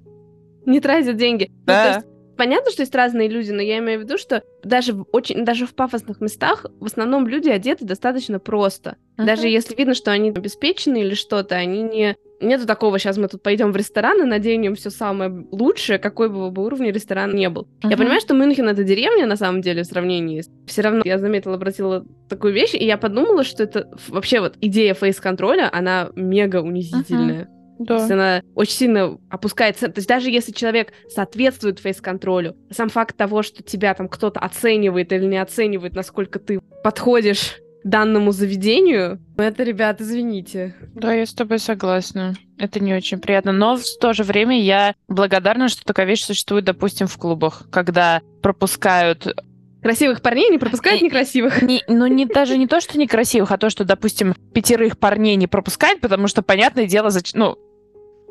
Не 0.65 0.79
тратят 0.79 1.17
деньги. 1.17 1.51
Да. 1.65 1.83
Ну, 1.83 1.89
то 1.89 1.95
есть, 1.95 2.10
понятно, 2.37 2.71
что 2.71 2.81
есть 2.81 2.95
разные 2.95 3.27
люди, 3.27 3.51
но 3.51 3.61
я 3.61 3.79
имею 3.79 3.99
в 3.99 4.03
виду, 4.03 4.17
что 4.17 4.43
даже 4.63 4.93
в 4.93 5.05
очень, 5.11 5.45
даже 5.45 5.65
в 5.65 5.73
пафосных 5.73 6.21
местах 6.21 6.65
в 6.79 6.85
основном 6.85 7.27
люди 7.27 7.49
одеты 7.49 7.85
достаточно 7.85 8.39
просто. 8.39 8.97
Uh-huh. 9.17 9.25
Даже 9.25 9.47
если 9.47 9.75
видно, 9.75 9.93
что 9.93 10.11
они 10.11 10.29
обеспечены 10.29 11.01
или 11.01 11.13
что-то, 11.13 11.55
они 11.55 11.81
не 11.81 12.15
Нету 12.41 12.65
такого, 12.65 12.97
сейчас 12.97 13.17
мы 13.17 13.27
тут 13.27 13.43
пойдем 13.43 13.71
в 13.71 13.75
ресторан 13.75 14.19
и 14.19 14.25
наденем 14.25 14.73
все 14.73 14.89
самое 14.89 15.45
лучшее, 15.51 15.99
какой 15.99 16.27
бы, 16.27 16.49
бы 16.49 16.65
уровня 16.65 16.91
ресторан 16.91 17.35
не 17.35 17.49
был. 17.49 17.67
Uh-huh. 17.83 17.91
Я 17.91 17.97
понимаю, 17.97 18.19
что 18.19 18.33
Мюнхен 18.33 18.67
это 18.67 18.83
деревня, 18.83 19.27
на 19.27 19.35
самом 19.35 19.61
деле, 19.61 19.83
в 19.83 19.85
сравнении. 19.85 20.43
Все 20.65 20.81
равно 20.81 21.03
я 21.05 21.19
заметила, 21.19 21.53
обратила 21.53 22.03
такую 22.29 22.53
вещь, 22.53 22.73
и 22.73 22.83
я 22.83 22.97
подумала, 22.97 23.43
что 23.43 23.61
это 23.61 23.91
вообще 24.07 24.39
вот 24.39 24.55
идея 24.59 24.95
фейс-контроля, 24.95 25.69
она 25.71 26.09
мега 26.15 26.63
унизительная. 26.63 27.43
Uh-huh. 27.43 27.60
Да. 27.81 27.95
То 27.95 28.01
есть 28.01 28.11
она 28.11 28.43
очень 28.55 28.73
сильно 28.73 29.17
опускается. 29.29 29.87
То 29.87 29.99
есть 29.99 30.07
даже 30.07 30.29
если 30.29 30.51
человек 30.51 30.93
соответствует 31.09 31.79
фейс-контролю, 31.79 32.55
сам 32.69 32.89
факт 32.89 33.17
того, 33.17 33.41
что 33.43 33.63
тебя 33.63 33.93
там 33.93 34.07
кто-то 34.07 34.39
оценивает 34.39 35.11
или 35.11 35.25
не 35.25 35.37
оценивает, 35.37 35.95
насколько 35.95 36.39
ты 36.39 36.59
подходишь 36.83 37.57
данному 37.83 38.31
заведению. 38.31 39.19
Это, 39.37 39.63
ребят, 39.63 40.01
извините. 40.01 40.75
Да, 40.93 41.13
я 41.13 41.25
с 41.25 41.33
тобой 41.33 41.57
согласна. 41.57 42.35
Это 42.59 42.79
не 42.79 42.93
очень 42.93 43.17
приятно. 43.19 43.51
Но 43.51 43.77
в 43.77 43.83
то 43.99 44.13
же 44.13 44.23
время 44.23 44.61
я 44.61 44.93
благодарна, 45.07 45.67
что 45.67 45.83
такая 45.83 46.05
вещь 46.05 46.23
существует, 46.23 46.63
допустим, 46.63 47.07
в 47.07 47.17
клубах, 47.17 47.63
когда 47.71 48.21
пропускают 48.43 49.33
Красивых 49.81 50.21
парней 50.21 50.49
не 50.49 50.59
пропускают 50.59 51.01
некрасивых. 51.01 51.63
Не, 51.63 51.83
ну, 51.87 52.05
не, 52.05 52.27
даже 52.27 52.57
не 52.57 52.67
то, 52.67 52.79
что 52.81 52.99
некрасивых, 52.99 53.51
а 53.51 53.57
то, 53.57 53.71
что, 53.71 53.83
допустим, 53.83 54.35
пятерых 54.53 54.99
парней 54.99 55.35
не 55.35 55.47
пропускают, 55.47 56.01
потому 56.01 56.27
что, 56.27 56.43
понятное 56.43 56.85
дело, 56.85 57.09
зач... 57.09 57.33
ну, 57.33 57.57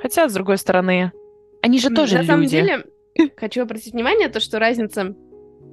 хотя, 0.00 0.28
с 0.28 0.32
другой 0.32 0.58
стороны, 0.58 1.12
они 1.62 1.78
же 1.78 1.90
тоже 1.90 2.16
На 2.16 2.20
люди. 2.20 2.26
На 2.26 2.32
самом 2.32 2.46
деле, 2.46 2.84
хочу 3.36 3.62
обратить 3.62 3.92
внимание, 3.92 4.28
то, 4.28 4.40
что 4.40 4.58
разница 4.58 5.14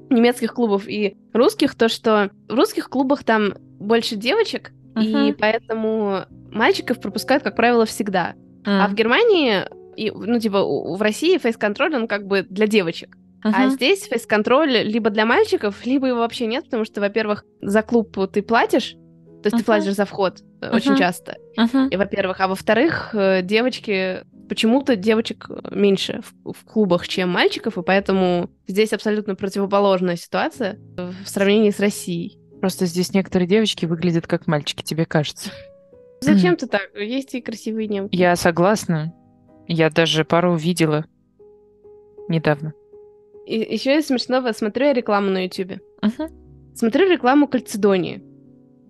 немецких 0.09 0.53
клубов 0.53 0.87
и 0.87 1.17
русских, 1.33 1.75
то, 1.75 1.89
что 1.89 2.31
в 2.47 2.53
русских 2.53 2.89
клубах 2.89 3.23
там 3.23 3.53
больше 3.79 4.15
девочек, 4.15 4.71
uh-huh. 4.95 5.29
и 5.29 5.33
поэтому 5.33 6.25
мальчиков 6.51 7.01
пропускают, 7.01 7.43
как 7.43 7.55
правило, 7.55 7.85
всегда. 7.85 8.33
Uh-huh. 8.63 8.79
А 8.83 8.87
в 8.87 8.93
Германии, 8.93 9.63
и, 9.95 10.11
ну, 10.11 10.39
типа, 10.39 10.63
в 10.63 11.01
России 11.01 11.37
фейс-контроль, 11.37 11.95
он 11.95 12.07
как 12.07 12.25
бы 12.25 12.45
для 12.49 12.67
девочек. 12.67 13.17
Uh-huh. 13.45 13.51
А 13.53 13.69
здесь 13.69 14.03
фейс-контроль 14.03 14.77
либо 14.83 15.09
для 15.09 15.25
мальчиков, 15.25 15.85
либо 15.85 16.07
его 16.07 16.19
вообще 16.19 16.47
нет, 16.47 16.65
потому 16.65 16.85
что, 16.85 17.01
во-первых, 17.01 17.43
за 17.61 17.81
клуб 17.81 18.17
ты 18.31 18.41
платишь, 18.41 18.95
то 19.43 19.47
есть 19.47 19.55
uh-huh. 19.55 19.59
ты 19.59 19.65
платишь 19.65 19.93
за 19.93 20.05
вход 20.05 20.41
uh-huh. 20.61 20.75
очень 20.75 20.97
часто. 20.97 21.37
Uh-huh. 21.57 21.89
И, 21.89 21.95
во-первых, 21.95 22.39
а 22.41 22.47
во-вторых, 22.47 23.13
э, 23.13 23.41
девочки 23.43 24.23
почему-то 24.49 24.95
девочек 24.95 25.49
меньше 25.71 26.21
в, 26.43 26.53
в 26.53 26.65
клубах, 26.65 27.07
чем 27.07 27.29
мальчиков, 27.29 27.77
и 27.77 27.83
поэтому 27.83 28.49
здесь 28.67 28.93
абсолютно 28.93 29.35
противоположная 29.35 30.15
ситуация 30.15 30.79
в 30.95 31.27
сравнении 31.27 31.69
с 31.69 31.79
Россией. 31.79 32.39
Просто 32.59 32.85
здесь 32.85 33.13
некоторые 33.13 33.47
девочки 33.47 33.85
выглядят 33.85 34.25
как 34.25 34.47
мальчики, 34.47 34.81
тебе 34.81 35.05
кажется. 35.05 35.51
Зачем 36.21 36.55
ты 36.55 36.67
так? 36.67 36.89
Есть 36.95 37.35
и 37.35 37.41
красивые 37.41 37.87
немки. 37.87 38.15
Я 38.15 38.35
согласна. 38.35 39.13
Я 39.67 39.89
даже 39.89 40.25
пару 40.25 40.53
увидела 40.53 41.05
недавно. 42.27 42.73
И 43.45 43.59
еще 43.59 43.93
я 43.93 44.01
смешно 44.01 44.43
смотрю 44.53 44.87
я 44.87 44.93
рекламу 44.93 45.29
на 45.29 45.45
Ютубе. 45.45 45.79
Uh-huh. 46.01 46.75
Смотрю 46.75 47.09
рекламу 47.09 47.47
Кальцидонии. 47.47 48.23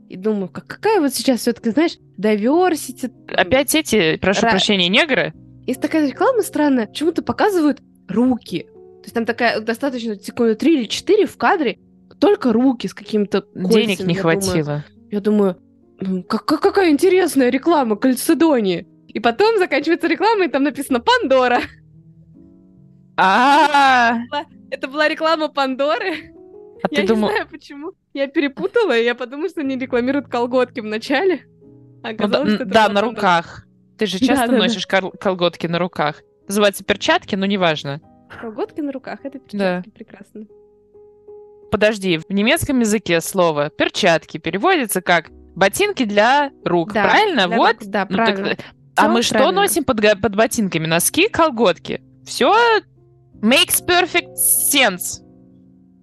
И 0.10 0.16
думаю, 0.16 0.50
как, 0.50 0.68
какая 0.68 1.02
вот 1.02 1.14
сейчас 1.14 1.42
все-таки, 1.42 1.72
знаешь, 1.72 1.98
diversity. 2.18 3.12
Опять 3.34 3.76
эти, 3.76 4.18
прошу 4.18 4.44
Ра... 4.44 4.52
прощения, 4.52 4.88
негры? 4.88 5.34
Есть 5.66 5.82
такая 5.82 6.08
реклама 6.08 6.42
странная, 6.44 6.88
почему-то 6.88 7.22
показывают 7.22 7.82
руки. 8.08 8.64
То 8.64 9.04
есть 9.04 9.14
там 9.14 9.26
такая 9.26 9.60
достаточно 9.60 10.16
секунды 10.16 10.56
три 10.56 10.80
или 10.80 10.86
четыре 10.86 11.26
в 11.26 11.38
кадре, 11.38 11.80
только 12.20 12.54
руки 12.54 12.88
с 12.88 12.94
каким-то 12.94 13.46
Денег 13.54 14.00
не 14.00 14.16
я 14.16 14.22
хватило. 14.22 14.64
Думаю, 14.64 14.84
я 15.12 15.22
думаю, 15.22 15.58
ну, 16.00 16.24
как, 16.24 16.46
какая 16.46 16.90
интересная 16.90 17.50
реклама 17.50 17.96
Кальцедонии. 17.96 18.88
И 19.08 19.20
потом 19.20 19.58
заканчивается 19.58 20.08
реклама, 20.08 20.46
и 20.46 20.50
там 20.50 20.64
написано 20.64 21.00
«Пандора». 21.00 21.60
А, 23.20 24.20
Это 24.70 24.88
была 24.88 25.08
реклама 25.08 25.48
Пандоры. 25.48 26.34
А 26.84 26.88
я 26.92 27.02
не 27.02 27.08
знаю 27.08 27.48
почему. 27.50 27.94
Я 28.18 28.26
перепутала, 28.26 28.98
и 28.98 29.04
я 29.04 29.14
подумала, 29.14 29.48
что 29.48 29.62
они 29.62 29.78
рекламируют 29.78 30.28
колготки 30.28 30.80
в 30.80 30.86
начале. 30.86 31.46
А 32.02 32.10
оказалось, 32.10 32.54
ну, 32.58 32.66
да, 32.66 32.88
да 32.88 32.90
на 32.90 33.02
руках. 33.02 33.68
Ты 33.96 34.08
же 34.08 34.18
часто 34.18 34.48
да, 34.48 34.58
носишь 34.58 34.88
да. 34.88 35.12
колготки 35.20 35.68
на 35.68 35.78
руках. 35.78 36.24
Называется 36.48 36.84
перчатки, 36.84 37.36
но 37.36 37.46
неважно. 37.46 38.02
Колготки 38.42 38.82
на 38.82 38.92
руках, 38.92 39.20
это 39.22 39.38
перчатки, 39.38 39.56
да. 39.56 39.84
прекрасно. 39.94 40.48
Подожди, 41.70 42.18
в 42.18 42.28
немецком 42.34 42.80
языке 42.80 43.22
слово 43.22 43.70
перчатки 43.70 44.40
переводится 44.40 45.04
как 45.04 45.30
ботинки 45.30 46.04
для 46.04 46.50
рук, 46.66 46.94
да, 46.94 47.04
правильно? 47.04 47.48
Для 47.48 47.56
вот. 47.56 47.76
Да, 47.82 48.08
ну, 48.10 48.16
правильно. 48.16 48.50
Так, 48.50 48.66
а 48.96 49.10
мы 49.10 49.22
правильно. 49.22 49.22
что 49.22 49.52
носим 49.52 49.84
под, 49.84 50.02
под 50.20 50.36
ботинками? 50.36 50.88
Носки, 50.88 51.30
колготки. 51.30 52.02
Все 52.26 52.52
makes 53.44 53.80
perfect 53.88 54.34
sense. 54.74 55.22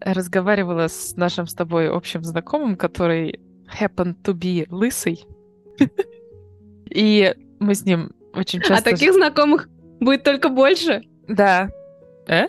Разговаривала 0.05 0.89
с 0.89 1.17
нашим 1.17 1.47
с 1.47 1.55
тобой 1.55 1.89
общим 1.89 2.23
знакомым, 2.25 2.77
который 2.77 3.41
happened 3.81 4.17
to 4.23 4.35
be 4.35 4.67
лысый. 4.69 5.25
И 6.91 7.35
мы 7.59 7.75
с 7.75 7.85
ним 7.85 8.13
очень 8.35 8.61
а 8.61 8.65
часто... 8.65 8.91
А 8.91 8.93
таких 8.93 9.15
знакомых 9.15 9.69
будет 10.01 10.23
только 10.23 10.51
больше? 10.51 11.03
Да. 11.27 11.71
Э? 12.29 12.47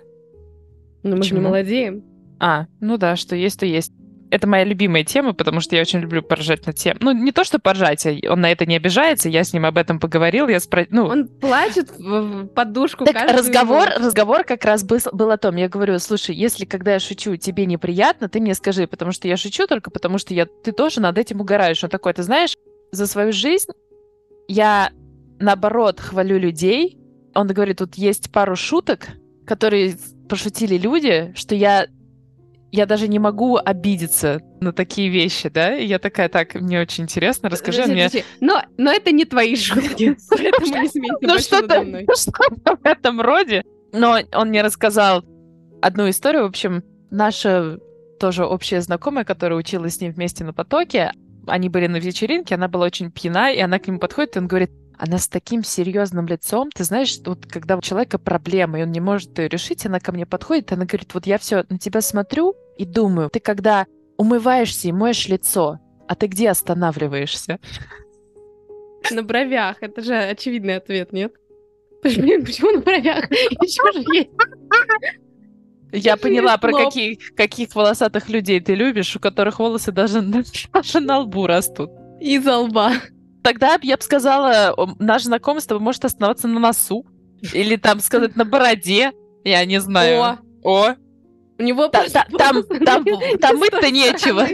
Ну, 1.03 1.15
мы 1.17 1.23
же 1.23 1.33
не 1.33 1.41
молодеем. 1.41 2.03
А, 2.39 2.67
ну 2.81 2.97
да, 2.97 3.15
что 3.15 3.35
есть, 3.35 3.59
то 3.59 3.65
есть. 3.65 3.93
Это 4.31 4.47
моя 4.47 4.63
любимая 4.63 5.03
тема, 5.03 5.33
потому 5.33 5.61
что 5.61 5.75
я 5.75 5.81
очень 5.81 5.99
люблю 5.99 6.21
поржать 6.21 6.65
на 6.65 6.73
тему. 6.73 6.99
Ну, 7.01 7.11
не 7.11 7.31
то, 7.31 7.43
что 7.43 7.59
поржать, 7.59 8.05
а 8.05 8.15
он 8.29 8.41
на 8.41 8.51
это 8.51 8.65
не 8.65 8.75
обижается, 8.75 9.29
я 9.29 9.43
с 9.43 9.53
ним 9.53 9.65
об 9.65 9.77
этом 9.77 9.99
поговорил, 9.99 10.47
я 10.47 10.59
спро... 10.59 10.85
ну... 10.89 11.05
Он 11.05 11.27
плачет 11.27 11.91
в 11.97 12.47
подушку 12.47 13.05
Так 13.05 13.31
разговор, 13.31 13.89
его. 13.89 14.05
разговор 14.05 14.43
как 14.43 14.65
раз 14.65 14.83
был, 14.83 14.97
был 15.13 15.31
о 15.31 15.37
том, 15.37 15.55
я 15.55 15.69
говорю, 15.69 15.99
слушай, 15.99 16.35
если 16.35 16.65
когда 16.65 16.93
я 16.93 16.99
шучу, 16.99 17.35
тебе 17.37 17.65
неприятно, 17.65 18.27
ты 18.27 18.39
мне 18.39 18.55
скажи, 18.55 18.87
потому 18.87 19.11
что 19.11 19.27
я 19.27 19.37
шучу 19.37 19.67
только 19.67 19.91
потому, 19.91 20.17
что 20.17 20.33
я, 20.33 20.45
ты 20.45 20.71
тоже 20.71 21.01
над 21.01 21.17
этим 21.17 21.41
угораешь. 21.41 21.83
Он 21.83 21.89
такой, 21.89 22.13
ты 22.13 22.23
знаешь, 22.23 22.57
за 22.91 23.07
свою 23.07 23.31
жизнь 23.31 23.71
я, 24.47 24.91
наоборот, 25.39 25.99
хвалю 25.99 26.37
людей. 26.37 26.97
Он 27.33 27.47
говорит, 27.47 27.77
тут 27.77 27.95
есть 27.95 28.31
пару 28.31 28.55
шуток, 28.55 29.07
которые 29.45 29.97
пошутили 30.29 30.77
люди, 30.77 31.33
что 31.35 31.55
я 31.55 31.87
я 32.75 32.85
даже 32.85 33.07
не 33.07 33.19
могу 33.19 33.57
обидеться 33.57 34.41
на 34.59 34.73
такие 34.73 35.09
вещи, 35.09 35.49
да? 35.49 35.75
И 35.75 35.85
я 35.85 35.97
такая, 35.97 36.27
так, 36.29 36.55
мне 36.55 36.81
очень 36.81 37.05
интересно, 37.05 37.49
расскажи 37.49 37.83
подожди, 37.83 37.93
мне... 37.93 38.09
Подожди. 38.09 38.25
Но, 38.41 38.61
но 38.77 38.91
это 38.91 39.11
не 39.11 39.25
твои 39.25 39.55
шутки, 39.57 40.17
поэтому 40.29 40.81
не 40.81 40.89
смейте 40.89 41.15
Ну 41.21 41.39
что-то 41.39 41.81
в 41.81 42.85
этом 42.85 43.21
роде. 43.21 43.63
Но 43.93 44.19
он 44.33 44.49
мне 44.49 44.61
рассказал 44.61 45.23
одну 45.81 46.09
историю, 46.09 46.43
в 46.43 46.49
общем, 46.49 46.83
наша 47.11 47.79
тоже 48.19 48.45
общая 48.45 48.81
знакомая, 48.81 49.23
которая 49.23 49.57
училась 49.57 49.95
с 49.95 50.01
ним 50.01 50.11
вместе 50.11 50.43
на 50.43 50.53
потоке, 50.53 51.11
они 51.47 51.69
были 51.69 51.87
на 51.87 51.97
вечеринке, 51.97 52.55
она 52.55 52.67
была 52.67 52.87
очень 52.87 53.11
пьяна, 53.11 53.53
и 53.53 53.59
она 53.59 53.79
к 53.79 53.87
нему 53.87 53.99
подходит, 53.99 54.35
и 54.35 54.39
он 54.39 54.47
говорит, 54.47 54.71
она 54.97 55.17
с 55.17 55.27
таким 55.27 55.63
серьезным 55.63 56.27
лицом, 56.27 56.69
ты 56.71 56.83
знаешь, 56.83 57.17
вот 57.25 57.45
когда 57.45 57.77
у 57.77 57.81
человека 57.81 58.17
проблема, 58.17 58.79
и 58.79 58.83
он 58.83 58.91
не 58.91 58.99
может 58.99 59.37
ее 59.39 59.47
решить, 59.47 59.85
она 59.85 59.99
ко 59.99 60.11
мне 60.11 60.25
подходит, 60.25 60.71
она 60.71 60.85
говорит, 60.85 61.13
вот 61.13 61.25
я 61.25 61.37
все 61.37 61.65
на 61.69 61.77
тебя 61.77 62.01
смотрю 62.01 62.55
и 62.77 62.85
думаю, 62.85 63.29
ты 63.29 63.39
когда 63.39 63.85
умываешься 64.17 64.87
и 64.87 64.91
моешь 64.91 65.27
лицо, 65.27 65.79
а 66.07 66.15
ты 66.15 66.27
где 66.27 66.49
останавливаешься? 66.49 67.59
На 69.11 69.23
бровях. 69.23 69.77
Это 69.81 70.01
же 70.01 70.15
очевидный 70.15 70.77
ответ, 70.77 71.11
нет? 71.11 71.33
Блин, 72.03 72.45
почему 72.45 72.71
на 72.71 72.79
бровях? 72.79 73.29
Еще 73.31 73.91
же 73.93 73.99
есть. 74.13 74.29
Я 75.91 76.17
поняла, 76.17 76.57
про 76.57 76.71
каких, 76.71 77.33
каких 77.35 77.73
волосатых 77.75 78.29
людей 78.29 78.59
ты 78.59 78.75
любишь, 78.75 79.15
у 79.15 79.19
которых 79.19 79.59
волосы 79.59 79.91
даже, 79.91 80.21
даже 80.73 80.99
на 80.99 81.19
лбу 81.19 81.47
растут. 81.47 81.89
Из 82.19 82.45
лба. 82.45 82.93
Тогда 83.45 83.77
я 83.83 83.95
бы 83.95 84.01
сказала, 84.01 84.75
наше 84.97 85.25
знакомство 85.25 85.77
может 85.77 86.03
оставаться 86.03 86.47
на 86.47 86.59
носу. 86.59 87.05
Или 87.53 87.75
там 87.75 87.99
сказать 87.99 88.35
на 88.35 88.43
бороде. 88.43 89.11
Я 89.43 89.63
не 89.65 89.79
знаю. 89.79 90.19
О! 90.19 90.37
О! 90.63 90.95
У 91.59 91.61
него 91.61 91.87
там, 91.89 92.07
там, 92.09 92.63
там, 92.85 93.05
там 93.39 93.57
мыть-то 93.57 93.91
нечего. 93.91 94.47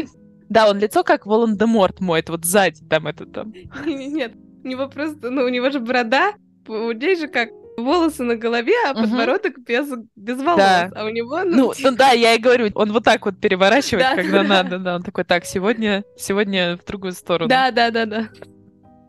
Да, 0.49 0.69
он 0.69 0.79
лицо 0.79 1.05
как 1.05 1.25
Волан-де-Морт 1.25 2.01
моет, 2.01 2.29
вот 2.29 2.43
сзади 2.43 2.83
там 2.89 3.07
это 3.07 3.25
там. 3.25 3.53
Нет, 3.85 4.33
у 4.61 4.67
него 4.67 4.89
просто, 4.89 5.29
ну, 5.29 5.45
у 5.45 5.47
него 5.47 5.69
же 5.69 5.79
борода, 5.79 6.33
у 6.67 6.89
людей 6.89 7.15
же 7.15 7.29
как 7.29 7.47
волосы 7.77 8.23
на 8.23 8.35
голове, 8.35 8.73
а 8.85 8.93
подбородок 8.93 9.57
угу. 9.57 9.63
без, 9.65 9.89
без 10.17 10.37
волос. 10.37 10.57
Да. 10.57 10.91
А 10.93 11.05
у 11.05 11.09
него... 11.09 11.43
Ну, 11.45 11.55
ну, 11.55 11.73
ну 11.79 11.91
да, 11.95 12.11
я 12.11 12.33
и 12.33 12.39
говорю, 12.39 12.69
он 12.75 12.91
вот 12.91 13.05
так 13.05 13.25
вот 13.25 13.39
переворачивает, 13.39 14.05
да, 14.09 14.15
когда 14.15 14.41
да. 14.43 14.47
надо. 14.49 14.79
Да, 14.79 14.95
он 14.95 15.03
такой, 15.03 15.23
так, 15.23 15.45
сегодня, 15.45 16.03
сегодня 16.17 16.77
в 16.77 16.85
другую 16.85 17.13
сторону. 17.13 17.47
Да, 17.47 17.71
да, 17.71 17.89
да, 17.89 18.05
да. 18.05 18.29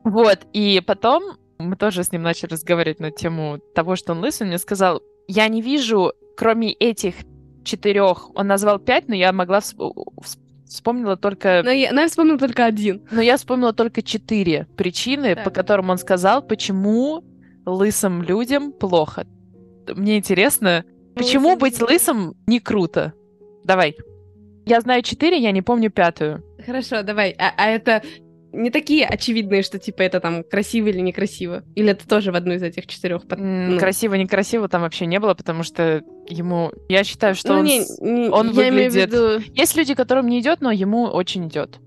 Вот, 0.05 0.41
и 0.53 0.83
потом 0.85 1.37
мы 1.59 1.77
тоже 1.77 2.03
с 2.05 2.13
ним 2.13 2.23
начали 2.23 2.51
разговаривать 2.51 3.01
на 3.01 3.11
тему 3.11 3.59
того, 3.75 3.97
что 3.97 4.13
он 4.13 4.21
лысый. 4.21 4.45
Он 4.45 4.49
мне 4.49 4.59
сказал, 4.59 5.03
я 5.29 5.49
не 5.49 5.63
вижу, 5.63 6.13
кроме 6.37 6.73
этих 6.73 7.15
четырех, 7.65 8.35
он 8.35 8.49
назвал 8.49 8.79
пять, 8.79 9.09
но 9.09 9.15
я 9.15 9.33
могла 9.33 9.61
вспомнила 10.69 11.17
только... 11.17 11.63
Но 11.65 11.71
я, 11.71 11.93
но 11.93 12.01
я 12.01 12.09
вспомнила 12.09 12.39
только 12.39 12.65
один. 12.65 13.03
Но 13.11 13.21
я 13.21 13.37
вспомнила 13.37 13.73
только 13.73 14.03
четыре 14.03 14.67
причины, 14.77 15.35
так. 15.35 15.45
по 15.45 15.51
которым 15.51 15.91
он 15.91 15.99
сказал, 15.99 16.43
почему 16.43 17.23
лысым 17.65 18.23
людям 18.23 18.73
плохо. 18.73 19.27
Мне 19.89 20.19
интересно, 20.19 20.85
почему 21.15 21.49
Лысым 21.49 21.59
быть 21.59 21.81
лысым 21.81 22.35
не 22.47 22.61
круто? 22.61 23.13
Давай. 23.65 23.97
Я 24.65 24.81
знаю 24.81 25.03
четыре, 25.03 25.39
я 25.39 25.51
не 25.51 25.63
помню 25.63 25.91
пятую. 25.91 26.45
Хорошо, 26.65 27.03
давай. 27.03 27.33
А, 27.33 27.53
а 27.57 27.69
это 27.69 28.03
не 28.53 28.71
такие 28.71 29.07
очевидные, 29.07 29.63
что 29.63 29.79
типа 29.79 30.03
это 30.03 30.21
там 30.21 30.45
красиво 30.45 30.89
или 30.89 31.01
некрасиво? 31.01 31.65
Или 31.75 31.91
это 31.91 32.07
тоже 32.07 32.33
в 32.33 32.37
одну 32.37 32.55
из 32.55 32.63
этих 32.63 32.87
четырех? 32.87 33.27
Под... 33.27 33.39
Ну. 33.39 33.79
Красиво, 33.79 34.15
некрасиво 34.15 34.69
там 34.69 34.83
вообще 34.83 35.07
не 35.07 35.19
было, 35.19 35.35
потому 35.35 35.63
что 35.63 36.03
ему... 36.29 36.73
Я 36.89 37.05
считаю, 37.05 37.35
что 37.35 37.55
ну, 37.55 37.59
он, 37.61 37.65
не, 37.65 37.79
не, 38.01 38.29
он 38.29 38.49
я 38.49 38.53
выглядит... 38.53 39.13
Виду... 39.13 39.41
Есть 39.55 39.77
люди, 39.77 39.95
которым 39.95 40.29
не 40.29 40.41
идет, 40.41 40.61
но 40.61 40.71
ему 40.71 41.05
очень 41.05 41.49
идет. 41.49 41.79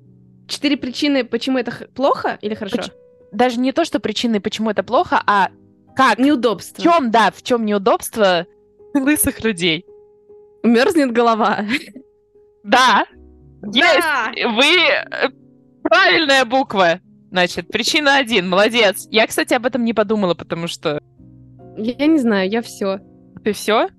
Четыре 0.47 0.77
причины, 0.77 1.23
почему 1.23 1.57
это 1.57 1.87
плохо 1.93 2.37
или 2.41 2.53
хорошо? 2.53 2.77
Поч... 2.77 2.87
Даже 3.31 3.59
не 3.59 3.71
то, 3.71 3.85
что 3.85 3.99
причины, 3.99 4.39
почему 4.39 4.69
это 4.69 4.83
плохо, 4.83 5.21
а 5.25 5.49
как? 5.95 6.19
Неудобство. 6.19 6.81
В 6.81 6.83
чем, 6.83 7.11
да, 7.11 7.31
в 7.31 7.41
чем 7.41 7.65
неудобство 7.65 8.45
лысых 8.93 9.43
людей? 9.43 9.85
Мерзнет 10.63 11.11
голова. 11.11 11.65
Да. 12.63 13.05
Есть. 13.71 14.45
Вы 14.45 14.65
э, 14.65 15.29
правильная 15.89 16.45
буква. 16.45 16.99
Значит, 17.31 17.67
причина 17.67 18.17
один. 18.17 18.49
Молодец. 18.49 19.07
Я, 19.09 19.27
кстати, 19.27 19.53
об 19.53 19.65
этом 19.65 19.83
не 19.83 19.93
подумала, 19.93 20.33
потому 20.35 20.67
что... 20.67 20.99
Я 21.77 22.07
не 22.07 22.19
знаю, 22.19 22.49
я 22.49 22.61
все. 22.61 22.99
Ты 23.43 23.53
все? 23.53 23.89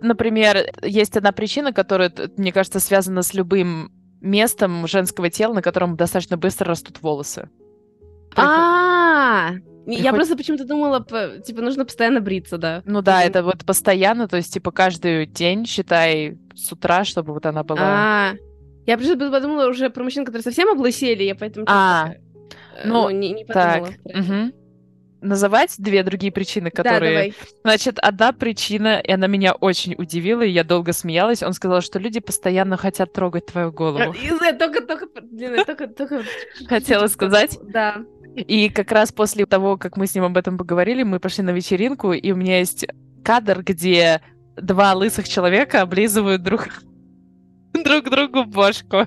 Например, 0.00 0.58
есть 0.82 1.16
одна 1.16 1.32
причина, 1.32 1.72
которая, 1.72 2.12
мне 2.36 2.52
кажется, 2.52 2.80
связана 2.80 3.22
с 3.22 3.34
любым 3.34 3.90
местом 4.20 4.86
женского 4.86 5.30
тела, 5.30 5.54
на 5.54 5.62
котором 5.62 5.96
достаточно 5.96 6.36
быстро 6.36 6.68
растут 6.68 7.02
волосы. 7.02 7.48
А, 8.36 9.52
я 9.86 10.12
просто 10.12 10.36
почему-то 10.36 10.64
думала, 10.64 11.04
типа, 11.44 11.62
нужно 11.62 11.84
постоянно 11.84 12.20
бриться, 12.20 12.58
да. 12.58 12.82
Ну 12.84 13.02
да, 13.02 13.22
это 13.22 13.42
вот 13.42 13.64
постоянно, 13.64 14.28
то 14.28 14.36
есть, 14.36 14.52
типа, 14.52 14.70
каждый 14.70 15.26
день, 15.26 15.64
считай, 15.64 16.38
с 16.54 16.70
утра, 16.72 17.04
чтобы 17.04 17.32
вот 17.32 17.46
она 17.46 17.62
была... 17.62 18.34
А, 18.86 18.90
я 18.90 18.96
просто 18.96 19.16
подумала 19.30 19.68
уже 19.68 19.90
про 19.90 20.04
мужчин, 20.04 20.24
которые 20.24 20.42
совсем 20.42 20.68
облысели, 20.68 21.24
я 21.24 21.34
поэтому... 21.34 21.66
А, 21.68 22.14
э, 22.76 22.82
ну, 22.84 23.04
ну, 23.04 23.10
не, 23.10 23.32
не 23.32 23.44
подумала. 23.44 23.88
Так, 23.88 24.16
угу. 24.16 24.52
Называть 25.22 25.74
две 25.78 26.02
другие 26.02 26.30
причины, 26.30 26.70
которые... 26.70 27.00
Да, 27.00 27.08
давай. 27.08 27.34
Значит, 27.62 27.98
одна 27.98 28.32
причина, 28.32 29.00
и 29.00 29.10
она 29.10 29.26
меня 29.26 29.54
очень 29.54 29.94
удивила, 29.96 30.42
и 30.42 30.50
я 30.50 30.62
долго 30.62 30.92
смеялась. 30.92 31.42
Он 31.42 31.52
сказал, 31.52 31.80
что 31.80 31.98
люди 31.98 32.20
постоянно 32.20 32.76
хотят 32.76 33.12
трогать 33.12 33.46
твою 33.46 33.72
голову. 33.72 34.14
Только, 34.58 34.82
только, 34.82 35.06
блин, 35.22 35.64
только, 35.64 35.88
только... 35.88 36.22
Хотела 36.68 37.06
сказать? 37.08 37.58
Да. 37.62 38.04
И 38.36 38.68
как 38.68 38.92
раз 38.92 39.10
после 39.12 39.46
того, 39.46 39.78
как 39.78 39.96
мы 39.96 40.06
с 40.06 40.14
ним 40.14 40.24
об 40.24 40.36
этом 40.36 40.58
поговорили, 40.58 41.02
мы 41.02 41.18
пошли 41.18 41.42
на 41.42 41.50
вечеринку, 41.50 42.12
и 42.12 42.30
у 42.32 42.36
меня 42.36 42.58
есть 42.58 42.86
кадр, 43.24 43.62
где 43.62 44.20
два 44.56 44.92
лысых 44.94 45.28
человека 45.28 45.80
облизывают 45.80 46.42
друг, 46.42 46.68
друг 47.84 48.10
другу 48.10 48.44
бошку. 48.44 49.06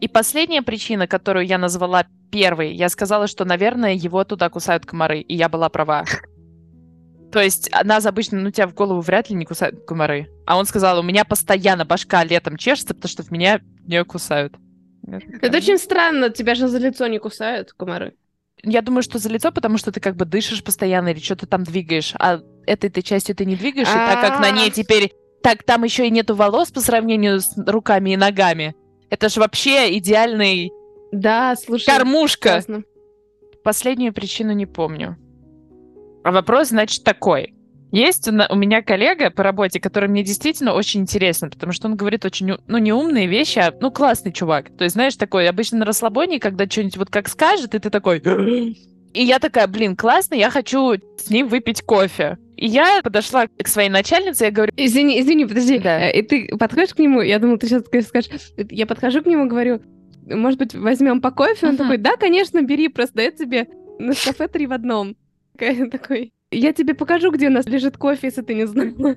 И 0.00 0.08
последняя 0.08 0.62
причина, 0.62 1.06
которую 1.06 1.46
я 1.46 1.58
назвала 1.58 2.06
первой, 2.30 2.74
я 2.74 2.88
сказала, 2.88 3.26
что, 3.26 3.44
наверное, 3.44 3.92
его 3.92 4.24
туда 4.24 4.48
кусают 4.48 4.86
комары, 4.86 5.20
и 5.20 5.34
я 5.34 5.48
была 5.48 5.68
права. 5.68 6.04
То 7.32 7.40
есть 7.40 7.70
нас 7.84 8.06
обычно, 8.06 8.40
ну, 8.40 8.50
тебя 8.50 8.66
в 8.66 8.74
голову 8.74 9.00
вряд 9.00 9.30
ли 9.30 9.36
не 9.36 9.44
кусают 9.44 9.84
комары. 9.84 10.28
А 10.46 10.58
он 10.58 10.66
сказал, 10.66 10.98
у 10.98 11.02
меня 11.02 11.24
постоянно 11.24 11.84
башка 11.84 12.24
летом 12.24 12.56
чешется, 12.56 12.94
потому 12.94 13.10
что 13.10 13.22
в 13.22 13.30
меня 13.30 13.60
не 13.86 14.02
кусают. 14.04 14.54
Это 15.40 15.58
очень 15.58 15.78
странно, 15.78 16.30
тебя 16.30 16.54
же 16.54 16.68
за 16.68 16.78
лицо 16.78 17.06
не 17.06 17.18
кусают 17.18 17.72
комары. 17.72 18.14
Я 18.62 18.82
думаю, 18.82 19.02
что 19.02 19.18
за 19.18 19.28
лицо, 19.28 19.52
потому 19.52 19.78
что 19.78 19.90
ты 19.90 20.00
как 20.00 20.16
бы 20.16 20.24
дышишь 20.24 20.62
постоянно 20.62 21.08
или 21.08 21.20
что-то 21.20 21.46
там 21.46 21.64
двигаешь, 21.64 22.14
а 22.18 22.40
этой 22.66 22.90
ты 22.90 23.00
частью 23.02 23.34
ты 23.34 23.44
не 23.44 23.56
двигаешь, 23.56 23.88
и 23.88 23.92
так 23.92 24.20
как 24.20 24.40
на 24.40 24.50
ней 24.50 24.70
теперь... 24.70 25.12
Так 25.42 25.62
там 25.62 25.84
еще 25.84 26.06
и 26.06 26.10
нету 26.10 26.34
волос 26.34 26.70
по 26.70 26.80
сравнению 26.80 27.40
с 27.40 27.56
руками 27.56 28.10
и 28.10 28.16
ногами. 28.16 28.74
Это 29.08 29.28
же 29.28 29.40
вообще 29.40 29.96
идеальный... 29.98 30.70
Да, 31.12 31.56
слушай. 31.56 31.86
Кормушка. 31.86 32.62
Последнюю 33.64 34.12
причину 34.12 34.52
не 34.52 34.66
помню. 34.66 35.16
А 36.22 36.30
вопрос, 36.30 36.68
значит, 36.68 37.02
такой. 37.04 37.54
Есть 37.92 38.28
у 38.28 38.32
меня 38.32 38.82
коллега 38.82 39.30
по 39.30 39.42
работе, 39.42 39.80
который 39.80 40.08
мне 40.08 40.22
действительно 40.22 40.74
очень 40.74 41.00
интересно, 41.00 41.50
потому 41.50 41.72
что 41.72 41.88
он 41.88 41.96
говорит 41.96 42.24
очень, 42.24 42.56
ну, 42.66 42.78
не 42.78 42.92
умные 42.92 43.26
вещи, 43.26 43.58
а, 43.58 43.74
ну, 43.80 43.90
классный 43.90 44.32
чувак. 44.32 44.70
То 44.76 44.84
есть, 44.84 44.94
знаешь, 44.94 45.16
такой 45.16 45.48
обычно 45.48 45.78
на 45.78 45.84
расслабоне, 45.84 46.38
когда 46.38 46.66
что-нибудь 46.66 46.98
вот 46.98 47.10
как 47.10 47.28
скажет, 47.28 47.74
и 47.74 47.80
ты 47.80 47.90
такой... 47.90 48.22
И 49.12 49.24
я 49.24 49.40
такая, 49.40 49.66
блин, 49.66 49.96
классно, 49.96 50.36
я 50.36 50.50
хочу 50.50 50.92
с 51.18 51.30
ним 51.30 51.48
выпить 51.48 51.82
кофе. 51.82 52.38
И 52.60 52.66
я 52.66 53.00
подошла 53.02 53.46
к 53.46 53.68
своей 53.68 53.88
начальнице, 53.88 54.44
я 54.44 54.50
говорю... 54.50 54.70
Извини, 54.76 55.18
извини, 55.18 55.46
подожди. 55.46 55.78
Да. 55.78 56.10
И 56.10 56.20
ты 56.20 56.54
подходишь 56.58 56.92
к 56.92 56.98
нему, 56.98 57.22
я 57.22 57.38
думала, 57.38 57.56
ты 57.56 57.66
сейчас 57.66 57.84
скажешь... 58.06 58.52
Я 58.70 58.86
подхожу 58.86 59.22
к 59.22 59.26
нему, 59.26 59.48
говорю, 59.48 59.80
может 60.26 60.58
быть, 60.58 60.74
возьмем 60.74 61.22
по 61.22 61.30
кофе? 61.30 61.68
Он 61.68 61.74
uh-huh. 61.74 61.78
такой, 61.78 61.96
да, 61.96 62.18
конечно, 62.18 62.60
бери, 62.60 62.88
просто 62.88 63.16
дает 63.16 63.36
тебе 63.36 63.66
на 63.98 64.12
кафе 64.12 64.46
три 64.46 64.66
в 64.66 64.72
одном. 64.72 65.16
Такой, 65.90 66.32
я 66.50 66.74
тебе 66.74 66.94
покажу, 66.94 67.30
где 67.30 67.48
у 67.48 67.50
нас 67.50 67.64
лежит 67.64 67.96
кофе, 67.96 68.26
если 68.26 68.42
ты 68.42 68.54
не 68.54 68.66
знала. 68.66 69.16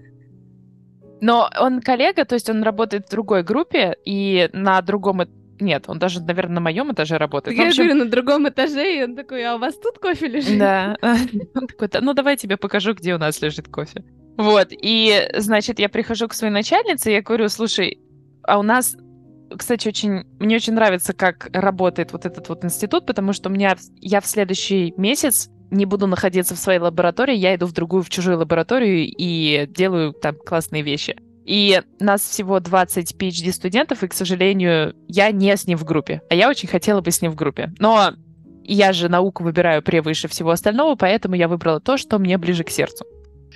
Но 1.20 1.50
он 1.60 1.82
коллега, 1.82 2.24
то 2.24 2.36
есть 2.36 2.50
он 2.50 2.64
работает 2.64 3.08
в 3.08 3.12
другой 3.12 3.44
группе, 3.44 3.98
и 4.06 4.50
на 4.54 4.82
другом... 4.82 5.22
Нет, 5.64 5.86
он 5.88 5.98
даже, 5.98 6.22
наверное, 6.22 6.56
на 6.56 6.62
моем 6.62 6.92
этаже 6.92 7.18
работает. 7.18 7.58
Я 7.58 7.68
общем... 7.68 7.86
говорю, 7.86 8.04
на 8.04 8.12
другом 8.12 8.50
этаже, 8.50 8.98
и 8.98 9.04
он 9.04 9.16
такой, 9.16 9.46
а 9.46 9.56
у 9.56 9.60
вас 9.60 9.76
тут 9.78 9.98
кофе 9.98 10.28
лежит? 10.28 10.60
Да. 10.60 10.98
Он 11.56 11.68
такой, 11.68 11.90
ну 12.02 12.14
давай 12.14 12.36
тебе 12.36 12.58
покажу, 12.58 12.94
где 12.94 13.16
у 13.16 13.18
нас 13.18 13.42
лежит 13.42 13.68
кофе. 13.70 14.04
Вот, 14.38 14.70
и, 14.72 15.30
значит, 15.38 15.80
я 15.80 15.90
прихожу 15.90 16.28
к 16.28 16.34
своей 16.34 16.54
начальнице, 16.54 17.12
я 17.12 17.22
говорю, 17.22 17.48
слушай, 17.50 18.00
а 18.44 18.60
у 18.60 18.64
нас 18.64 18.96
кстати, 19.58 19.88
очень, 19.88 20.24
мне 20.40 20.56
очень 20.56 20.74
нравится, 20.74 21.14
как 21.14 21.48
работает 21.54 22.12
вот 22.12 22.26
этот 22.26 22.50
вот 22.50 22.66
институт, 22.66 23.06
потому 23.06 23.34
что 23.34 23.50
у 23.50 23.52
меня, 23.52 23.76
я 24.02 24.20
в 24.20 24.26
следующий 24.26 24.96
месяц 24.98 25.50
не 25.70 25.86
буду 25.86 26.08
находиться 26.08 26.56
в 26.56 26.60
своей 26.60 26.80
лаборатории, 26.80 27.36
я 27.36 27.56
иду 27.56 27.68
в 27.68 27.74
другую, 27.74 28.04
в 28.04 28.10
чужую 28.10 28.40
лабораторию 28.40 29.06
и 29.06 29.68
делаю 29.68 30.14
там 30.14 30.36
классные 30.36 30.82
вещи. 30.82 31.16
И 31.46 31.82
нас 32.00 32.22
всего 32.22 32.60
20 32.60 33.16
PhD-студентов, 33.16 34.04
и, 34.04 34.08
к 34.08 34.14
сожалению, 34.14 34.96
я 35.08 35.32
не 35.32 35.56
с 35.56 35.68
ним 35.68 35.78
в 35.78 35.84
группе. 35.84 36.22
А 36.30 36.36
я 36.36 36.50
очень 36.50 36.70
хотела 36.70 37.02
бы 37.02 37.12
с 37.12 37.22
ним 37.22 37.32
в 37.32 37.36
группе. 37.36 37.74
Но 37.80 38.14
я 38.64 38.94
же 38.94 39.10
науку 39.10 39.44
выбираю 39.44 39.84
превыше 39.84 40.28
всего 40.28 40.52
остального, 40.52 40.96
поэтому 40.96 41.36
я 41.36 41.48
выбрала 41.48 41.82
то, 41.82 41.98
что 41.98 42.18
мне 42.18 42.38
ближе 42.38 42.64
к 42.64 42.70
сердцу. 42.70 43.06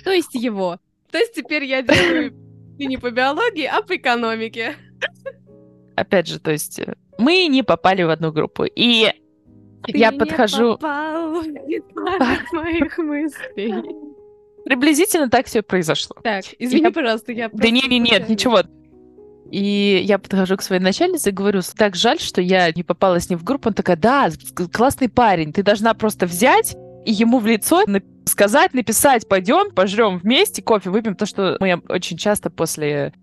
То 0.04 0.10
есть 0.10 0.34
его. 0.34 0.78
То 1.10 1.18
есть 1.18 1.34
теперь 1.34 1.64
я 1.64 1.82
делаю 1.82 2.32
не 2.78 2.98
по 2.98 3.10
биологии, 3.10 3.64
а 3.64 3.82
по 3.82 3.96
экономике. 3.96 4.76
Опять 5.96 6.28
же, 6.28 6.38
то 6.38 6.52
есть 6.52 6.78
э, 6.78 6.94
мы 7.18 7.46
не 7.48 7.62
попали 7.62 8.02
в 8.02 8.10
одну 8.10 8.30
группу. 8.30 8.64
И 8.64 9.10
ты 9.84 9.98
я 9.98 10.12
подхожу... 10.12 10.76
попал 10.76 11.42
в 11.42 12.52
моих 12.52 12.98
мыслей. 12.98 14.07
Приблизительно 14.68 15.30
так 15.30 15.46
все 15.46 15.62
произошло. 15.62 16.14
Так, 16.22 16.44
извини, 16.58 16.82
я... 16.82 16.90
пожалуйста, 16.90 17.32
я 17.32 17.48
Да 17.50 17.70
не, 17.70 17.80
не, 17.88 17.98
нет, 17.98 18.28
ничего. 18.28 18.60
И 19.50 20.02
я 20.04 20.18
подхожу 20.18 20.58
к 20.58 20.62
своей 20.62 20.82
начальнице 20.82 21.30
и 21.30 21.32
говорю, 21.32 21.62
так 21.74 21.96
жаль, 21.96 22.20
что 22.20 22.42
я 22.42 22.70
не 22.72 22.82
попала 22.82 23.18
с 23.18 23.30
ним 23.30 23.38
в 23.38 23.44
группу. 23.44 23.70
Он 23.70 23.74
такая, 23.74 23.96
да, 23.96 24.28
классный 24.70 25.08
парень, 25.08 25.54
ты 25.54 25.62
должна 25.62 25.94
просто 25.94 26.26
взять 26.26 26.76
и 27.06 27.12
ему 27.12 27.38
в 27.38 27.46
лицо 27.46 27.82
сказать, 28.26 28.74
написать, 28.74 29.26
пойдем, 29.26 29.70
пожрем 29.70 30.18
вместе, 30.18 30.60
кофе 30.60 30.90
выпьем, 30.90 31.14
то, 31.14 31.24
что 31.24 31.56
мы 31.60 31.80
очень 31.88 32.18
часто 32.18 32.50
после... 32.50 33.14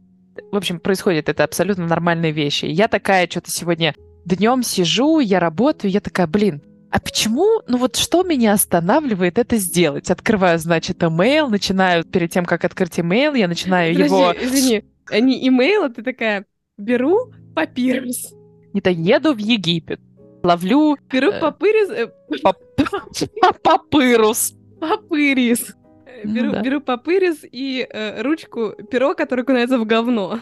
В 0.52 0.56
общем, 0.58 0.80
происходит 0.80 1.30
это 1.30 1.44
абсолютно 1.44 1.86
нормальные 1.86 2.32
вещи. 2.32 2.66
Я 2.66 2.88
такая 2.88 3.28
что-то 3.30 3.52
сегодня 3.52 3.94
днем 4.26 4.64
сижу, 4.64 5.20
я 5.20 5.40
работаю, 5.40 5.92
я 5.92 6.02
такая, 6.02 6.26
блин, 6.26 6.64
а 6.96 7.00
почему, 7.02 7.62
ну 7.68 7.78
вот 7.78 7.98
что 7.98 8.24
меня 8.24 8.54
останавливает 8.54 9.38
это 9.38 9.58
сделать? 9.58 10.10
Открываю, 10.10 10.58
значит, 10.60 11.04
email, 11.04 11.50
начинаю, 11.50 12.06
перед 12.06 12.32
тем, 12.32 12.46
как 12.46 12.64
открыть 12.64 12.98
email, 13.00 13.38
я 13.38 13.50
начинаю 13.50 13.94
Подожди, 13.94 14.16
его... 14.16 14.34
извини, 14.40 14.86
не 15.12 15.50
email, 15.50 15.88
а 15.88 15.90
ты 15.90 16.04
такая, 16.04 16.46
беру 16.78 17.34
папирус. 17.54 18.34
Не 18.72 18.80
то 18.80 18.92
еду 18.92 19.34
в 19.34 19.40
Египет, 19.40 20.00
ловлю... 20.42 20.96
Беру 21.12 21.32
э. 21.32 21.52
Э, 21.92 22.08
папырус. 23.62 24.54
Папырис. 24.80 25.76
Ну 26.24 26.34
беру, 26.34 26.52
да. 26.54 26.62
беру 26.62 26.80
папырис 26.80 27.40
и 27.44 27.86
э, 27.90 28.22
ручку, 28.22 28.72
перо, 28.90 29.16
которое 29.16 29.44
кунается 29.44 29.78
в 29.78 29.86
говно. 29.86 30.40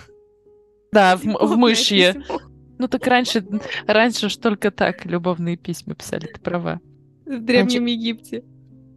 Да, 0.91 1.17
в, 1.17 1.23
в 1.23 1.57
мышье. 1.57 2.23
Ну 2.77 2.87
так 2.87 3.05
раньше, 3.07 3.45
раньше 3.87 4.29
ж 4.29 4.37
только 4.37 4.71
так 4.71 5.05
любовные 5.05 5.57
письма 5.57 5.95
писали, 5.95 6.27
ты 6.27 6.39
права. 6.39 6.79
В 7.25 7.39
Древнем 7.39 7.69
значит, 7.69 7.89
Египте. 7.89 8.43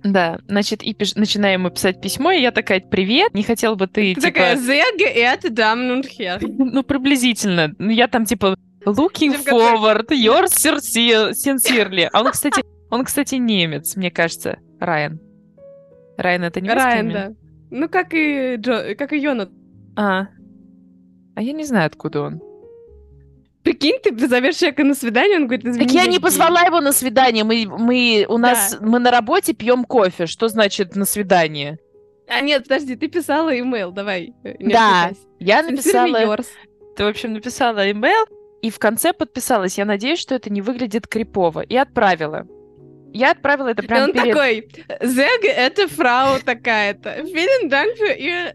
Да, 0.03 0.39
значит, 0.47 0.83
и 0.83 0.95
пиш... 0.95 1.15
начинаем 1.15 1.61
ему 1.61 1.71
писать 1.71 2.01
письмо, 2.01 2.33
и 2.33 2.41
я 2.41 2.53
такая, 2.53 2.81
привет, 2.81 3.35
не 3.35 3.43
хотел 3.43 3.77
бы 3.77 3.87
ты, 3.87 4.15
ты 4.15 4.21
типа... 4.21 4.27
такая, 4.27 4.57
geehrte 4.57 5.51
Damen 5.51 5.91
und 5.91 6.07
Herren. 6.19 6.55
Ну, 6.59 6.83
приблизительно. 6.83 7.75
Ну, 7.79 7.91
я 7.91 8.09
там, 8.09 8.25
типа, 8.25 8.57
looking 8.85 9.45
forward, 9.45 10.09
yours 10.11 10.53
sincerely. 11.33 12.09
А 12.13 12.23
он, 12.23 12.31
кстати, 12.31 12.63
он, 12.91 13.05
кстати, 13.05 13.37
немец, 13.37 13.97
мне 13.97 14.11
кажется, 14.11 14.59
Райан. 14.81 15.21
Райан 16.17 16.45
это 16.45 16.61
немецкий 16.61 16.83
Райан, 16.83 17.11
да. 17.11 17.33
Ну, 17.71 17.89
как 17.89 18.15
и, 18.15 18.57
Джо... 18.57 18.95
как 18.95 19.13
и 19.13 19.19
Йона. 19.19 19.51
А. 19.97 20.29
А 21.35 21.43
я 21.43 21.53
не 21.53 21.65
знаю, 21.65 21.87
откуда 21.87 22.23
он. 22.23 22.41
Прикинь, 23.67 23.99
ты 24.01 24.15
позовешь 24.15 24.55
человека 24.55 24.85
на 24.85 24.95
свидание, 24.95 25.39
он 25.39 25.49
говорит, 25.49 25.67
извини. 25.67 25.87
Так 25.87 25.93
я 25.93 26.07
не 26.07 26.21
позвала 26.21 26.61
его 26.61 26.81
на 26.81 26.93
свидание. 26.93 27.43
Мы, 27.43 27.67
мы 27.67 28.25
у 28.29 28.39
нас 28.39 28.77
да. 28.79 28.87
мы 28.87 29.01
на 29.01 29.11
работе 29.11 29.55
пьем 29.55 29.85
кофе. 29.85 30.27
Что 30.27 30.47
значит 30.47 30.95
на 30.95 31.05
свидание? 31.05 31.81
А 32.29 32.41
нет, 32.43 32.63
подожди, 32.63 32.95
ты 32.95 33.09
писала 33.09 33.59
имейл, 33.59 33.91
давай. 33.91 34.35
Да, 34.61 35.11
я 35.41 35.65
написала. 35.65 36.37
Ты, 36.95 37.03
в 37.03 37.09
общем, 37.09 37.33
написала 37.33 37.91
имейл 37.91 38.27
и 38.63 38.71
в 38.71 38.79
конце 38.79 39.13
подписалась. 39.13 39.79
Я 39.79 39.85
надеюсь, 39.85 40.21
что 40.21 40.37
это 40.37 40.49
не 40.49 40.63
выглядит 40.63 41.09
крипово. 41.09 41.63
И 41.63 41.75
отправила. 41.77 42.47
Я 43.13 43.33
отправила 43.33 43.71
это 43.71 43.83
прямо 43.83 44.05
Он 44.05 44.13
перед... 44.13 44.33
такой, 44.33 44.69
Зег, 45.03 45.45
это 45.45 45.89
фрау 45.89 46.39
такая-то. 46.39 47.25
Vielen 47.25 47.69
Dank 47.69 47.99
für 47.99 48.15
ihr... 48.17 48.55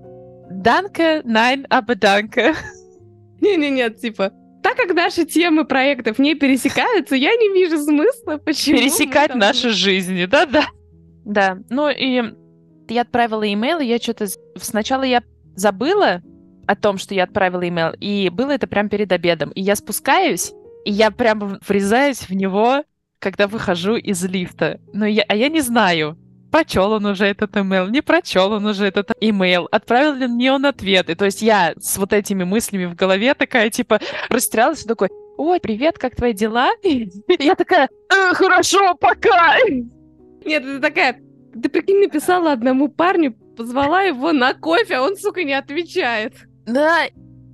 Danke, 0.50 1.22
nein, 1.26 1.66
aber 1.68 1.94
danke. 1.94 2.54
Не-не-не, 3.40 3.90
типа, 3.90 4.32
так 4.62 4.76
как 4.76 4.94
наши 4.94 5.24
темы 5.24 5.64
проектов 5.64 6.18
не 6.18 6.34
пересекаются, 6.34 7.14
я 7.14 7.34
не 7.34 7.52
вижу 7.52 7.78
смысла, 7.78 8.38
почему... 8.38 8.78
Пересекать 8.78 9.28
там... 9.28 9.38
наши 9.38 9.70
жизни, 9.70 10.24
да-да. 10.26 10.66
Да, 11.24 11.58
ну 11.70 11.88
и 11.88 12.22
я 12.88 13.00
отправила 13.02 13.50
имейл, 13.52 13.80
и 13.80 13.86
я 13.86 13.98
что-то... 13.98 14.26
Сначала 14.56 15.02
я 15.02 15.22
забыла 15.54 16.22
о 16.66 16.76
том, 16.76 16.98
что 16.98 17.14
я 17.14 17.24
отправила 17.24 17.66
имейл, 17.68 17.92
и 18.00 18.30
было 18.30 18.50
это 18.50 18.66
прямо 18.66 18.88
перед 18.88 19.12
обедом. 19.12 19.50
И 19.50 19.62
я 19.62 19.76
спускаюсь, 19.76 20.52
и 20.84 20.92
я 20.92 21.10
прямо 21.10 21.58
врезаюсь 21.66 22.28
в 22.28 22.34
него, 22.34 22.84
когда 23.18 23.46
выхожу 23.46 23.96
из 23.96 24.24
лифта. 24.24 24.80
Но 24.92 25.06
я, 25.06 25.24
а 25.28 25.34
я 25.34 25.48
не 25.48 25.60
знаю, 25.60 26.18
прочел 26.50 26.92
он 26.92 27.06
уже 27.06 27.26
этот 27.26 27.56
имейл, 27.56 27.88
не 27.88 28.00
прочел 28.00 28.52
он 28.52 28.66
уже 28.66 28.86
этот 28.86 29.12
имейл, 29.20 29.68
отправил 29.70 30.14
ли 30.14 30.26
мне 30.26 30.52
он 30.52 30.66
ответы. 30.66 31.14
То 31.14 31.24
есть 31.24 31.42
я 31.42 31.74
с 31.78 31.96
вот 31.98 32.12
этими 32.12 32.44
мыслями 32.44 32.86
в 32.86 32.94
голове 32.94 33.34
такая, 33.34 33.70
типа, 33.70 34.00
растерялась 34.28 34.84
и 34.84 34.88
такой, 34.88 35.08
ой, 35.36 35.60
привет, 35.60 35.98
как 35.98 36.16
твои 36.16 36.32
дела? 36.32 36.70
Я 36.82 37.54
такая, 37.54 37.88
«Э, 38.12 38.34
хорошо, 38.34 38.94
пока! 38.94 39.56
Нет, 40.44 40.62
ты 40.62 40.80
такая, 40.80 41.20
ты 41.62 41.68
прикинь, 41.68 42.00
написала 42.00 42.52
одному 42.52 42.88
парню, 42.88 43.34
позвала 43.56 44.02
его 44.02 44.32
на 44.32 44.54
кофе, 44.54 44.96
а 44.96 45.02
он, 45.02 45.16
сука, 45.16 45.44
не 45.44 45.52
отвечает. 45.52 46.34
Да, 46.66 47.02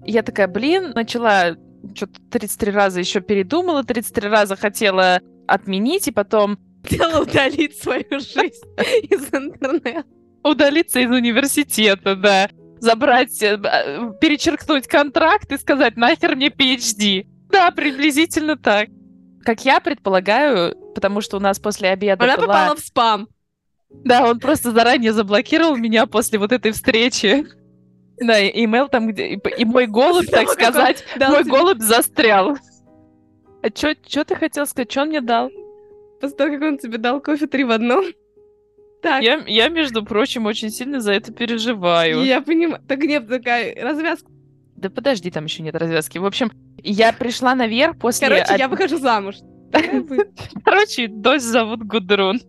я 0.04 0.22
такая, 0.22 0.48
блин, 0.48 0.92
начала 0.94 1.56
что-то 1.94 2.20
33 2.30 2.72
раза 2.72 3.00
еще 3.00 3.20
передумала, 3.20 3.84
33 3.84 4.28
раза 4.28 4.56
хотела 4.56 5.20
отменить, 5.46 6.08
и 6.08 6.12
потом 6.12 6.58
Хотела 6.84 7.22
удалить 7.22 7.76
свою 7.80 8.20
жизнь 8.20 8.64
из 9.10 9.32
интернета. 9.32 10.04
Удалиться 10.42 11.00
из 11.00 11.10
университета, 11.10 12.14
да. 12.14 12.50
Забрать, 12.80 13.42
э, 13.42 13.58
э, 13.62 14.12
перечеркнуть 14.20 14.86
контракт 14.86 15.50
и 15.50 15.56
сказать, 15.56 15.96
нахер 15.96 16.36
мне 16.36 16.48
PhD. 16.48 17.26
Да, 17.50 17.70
приблизительно 17.70 18.56
так. 18.56 18.88
Как 19.42 19.64
я 19.64 19.80
предполагаю, 19.80 20.76
потому 20.94 21.20
что 21.20 21.38
у 21.38 21.40
нас 21.40 21.58
после 21.58 21.90
обеда 21.90 22.24
Она 22.24 22.36
была... 22.36 22.46
попала 22.46 22.76
в 22.76 22.80
спам. 22.80 23.28
Да, 23.88 24.28
он 24.28 24.38
просто 24.38 24.72
заранее 24.72 25.12
заблокировал 25.12 25.76
меня 25.76 26.06
после 26.06 26.38
вот 26.38 26.52
этой 26.52 26.72
встречи. 26.72 27.46
Да, 28.18 28.46
имейл 28.46 28.88
там, 28.88 29.08
где... 29.08 29.34
И 29.34 29.64
мой 29.64 29.86
голубь, 29.86 30.28
так 30.28 30.48
сказать, 30.48 31.04
мой 31.18 31.44
голубь 31.44 31.80
застрял. 31.80 32.56
А 33.62 33.68
что 33.68 34.24
ты 34.24 34.34
хотел 34.34 34.66
сказать? 34.66 34.90
Что 34.90 35.02
он 35.02 35.08
мне 35.08 35.20
дал? 35.20 35.50
После 36.20 36.36
того, 36.36 36.52
как 36.52 36.62
он 36.62 36.78
тебе 36.78 36.98
дал 36.98 37.20
кофе 37.20 37.46
три 37.46 37.64
в 37.64 37.70
одном. 37.70 38.04
Так. 39.02 39.22
Я, 39.22 39.44
я, 39.46 39.68
между 39.68 40.02
прочим, 40.02 40.46
очень 40.46 40.70
сильно 40.70 40.98
за 40.98 41.12
это 41.12 41.30
переживаю. 41.30 42.24
Я 42.24 42.40
понимаю. 42.40 42.82
Так 42.88 43.00
нет, 43.00 43.28
такая 43.28 43.74
развязка. 43.74 44.30
Да 44.76 44.88
подожди, 44.88 45.30
там 45.30 45.44
еще 45.44 45.62
нет 45.62 45.74
развязки. 45.74 46.16
В 46.16 46.24
общем, 46.24 46.50
я 46.82 47.12
пришла 47.12 47.54
наверх 47.54 47.98
после... 47.98 48.28
Короче, 48.28 48.54
я 48.56 48.66
выхожу 48.66 48.96
замуж. 48.96 49.34
Короче, 50.64 51.08
дочь 51.08 51.42
зовут 51.42 51.82
Гудрун. 51.82 52.40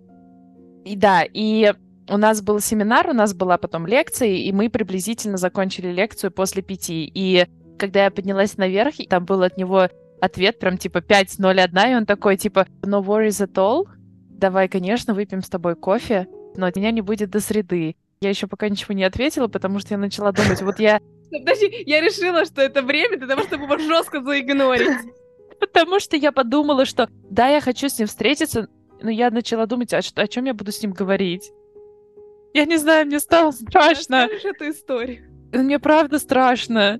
И 0.85 0.95
да, 0.95 1.23
и 1.23 1.73
у 2.09 2.17
нас 2.17 2.41
был 2.41 2.59
семинар, 2.59 3.09
у 3.09 3.13
нас 3.13 3.33
была 3.33 3.57
потом 3.57 3.85
лекция, 3.87 4.29
и 4.29 4.51
мы 4.51 4.69
приблизительно 4.69 5.37
закончили 5.37 5.91
лекцию 5.91 6.31
после 6.31 6.61
пяти. 6.61 7.11
И 7.13 7.47
когда 7.77 8.05
я 8.05 8.11
поднялась 8.11 8.57
наверх, 8.57 8.95
там 9.09 9.25
был 9.25 9.41
от 9.41 9.57
него 9.57 9.89
ответ 10.21 10.59
прям 10.59 10.77
типа 10.77 10.99
5.01, 10.99 11.91
и 11.91 11.95
он 11.95 12.05
такой 12.05 12.37
типа 12.37 12.67
no 12.81 13.03
worries 13.03 13.45
at 13.45 13.53
all, 13.53 13.87
давай, 14.29 14.67
конечно, 14.67 15.13
выпьем 15.13 15.41
с 15.41 15.49
тобой 15.49 15.75
кофе, 15.75 16.27
но 16.55 16.69
меня 16.75 16.91
не 16.91 17.01
будет 17.01 17.29
до 17.29 17.39
среды. 17.39 17.95
Я 18.21 18.29
еще 18.29 18.47
пока 18.47 18.69
ничего 18.69 18.93
не 18.93 19.03
ответила, 19.03 19.47
потому 19.47 19.79
что 19.79 19.93
я 19.93 19.97
начала 19.97 20.31
думать, 20.31 20.61
вот 20.61 20.79
я... 20.79 20.99
Подожди, 21.31 21.83
я 21.85 22.01
решила, 22.01 22.45
что 22.45 22.61
это 22.61 22.81
время 22.81 23.17
для 23.17 23.27
того, 23.27 23.43
чтобы 23.43 23.65
его 23.65 23.77
жестко 23.77 24.21
заигнорить. 24.21 25.11
Потому 25.59 25.99
что 25.99 26.17
я 26.17 26.31
подумала, 26.31 26.85
что 26.85 27.09
да, 27.29 27.47
я 27.47 27.61
хочу 27.61 27.87
с 27.87 27.97
ним 27.97 28.07
встретиться, 28.07 28.67
но 29.01 29.09
я 29.09 29.31
начала 29.31 29.65
думать, 29.65 29.93
а 29.93 30.01
что, 30.01 30.21
о 30.21 30.27
чем 30.27 30.45
я 30.45 30.53
буду 30.53 30.71
с 30.71 30.81
ним 30.81 30.91
говорить. 30.91 31.51
Я 32.53 32.65
не 32.65 32.77
знаю, 32.77 33.05
мне 33.05 33.19
стало 33.19 33.51
страшно. 33.51 34.23
Расскажешь 34.23 34.45
эту 34.45 34.69
историю. 34.69 35.23
Мне 35.51 35.79
правда 35.79 36.19
страшно. 36.19 36.99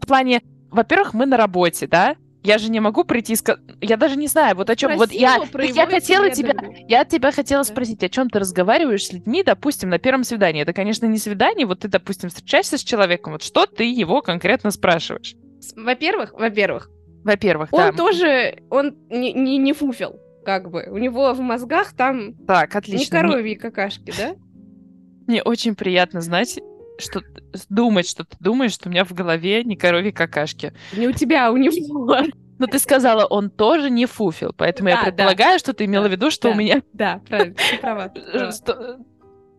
В 0.00 0.06
плане, 0.06 0.42
во-первых, 0.70 1.14
мы 1.14 1.26
на 1.26 1.36
работе, 1.36 1.86
да? 1.86 2.16
Я 2.46 2.58
же 2.58 2.70
не 2.70 2.78
могу 2.78 3.02
прийти 3.02 3.32
и 3.32 3.36
сказать... 3.36 3.60
Я 3.80 3.96
даже 3.96 4.16
не 4.16 4.28
знаю, 4.28 4.54
вот 4.54 4.70
о 4.70 4.76
чем... 4.76 4.96
Вот 4.96 5.10
я, 5.10 5.38
я 5.58 5.86
хотела 5.86 6.30
тебя... 6.30 6.54
Я 6.86 7.04
тебя 7.04 7.32
хотела 7.32 7.64
спросить, 7.64 8.04
о 8.04 8.08
чем 8.08 8.30
ты 8.30 8.38
разговариваешь 8.38 9.06
с 9.06 9.12
людьми, 9.12 9.42
допустим, 9.42 9.88
на 9.88 9.98
первом 9.98 10.22
свидании. 10.22 10.62
Это, 10.62 10.72
конечно, 10.72 11.06
не 11.06 11.18
свидание, 11.18 11.66
вот 11.66 11.80
ты, 11.80 11.88
допустим, 11.88 12.28
встречаешься 12.28 12.78
с 12.78 12.84
человеком, 12.84 13.32
вот 13.32 13.42
что 13.42 13.66
ты 13.66 13.84
его 13.84 14.22
конкретно 14.22 14.70
спрашиваешь? 14.70 15.34
Во-первых, 15.74 16.34
во-первых, 16.34 16.88
во-первых, 17.24 17.72
он 17.72 17.80
да. 17.80 17.92
тоже, 17.92 18.62
он 18.70 18.96
не, 19.10 19.32
не, 19.32 19.58
не 19.58 19.72
фуфел, 19.72 20.20
как 20.44 20.70
бы. 20.70 20.86
У 20.88 20.98
него 20.98 21.34
в 21.34 21.40
мозгах 21.40 21.94
там 21.94 22.34
так, 22.46 22.76
отлично. 22.76 23.16
не 23.16 23.22
коровьи 23.22 23.54
не... 23.54 23.56
какашки, 23.56 24.12
да? 24.16 24.36
Мне 25.26 25.42
очень 25.42 25.74
приятно 25.74 26.20
знать, 26.20 26.60
что 26.98 27.22
думать, 27.68 28.08
что 28.08 28.24
ты 28.24 28.36
думаешь, 28.40 28.72
что 28.72 28.88
у 28.88 28.92
меня 28.92 29.04
в 29.04 29.12
голове 29.12 29.64
не 29.64 29.76
коровьи 29.76 30.10
какашки. 30.10 30.72
Не 30.96 31.08
у 31.08 31.12
тебя, 31.12 31.48
а 31.48 31.50
у 31.50 31.56
него. 31.56 32.22
Но 32.58 32.66
ты 32.66 32.78
сказала, 32.78 33.26
он 33.26 33.50
тоже 33.50 33.90
не 33.90 34.06
фуфел, 34.06 34.54
поэтому 34.56 34.88
да, 34.88 34.96
я 34.96 35.02
предполагаю, 35.04 35.54
да. 35.54 35.58
что 35.58 35.74
ты 35.74 35.84
имела 35.84 36.04
да, 36.04 36.08
в 36.08 36.12
виду, 36.12 36.30
что 36.30 36.48
да, 36.48 36.54
у 36.54 36.58
меня... 36.58 36.82
Да, 36.92 37.20
правильно, 37.28 37.54
ты 37.54 37.78
права. 37.78 38.12
Что... 38.52 38.98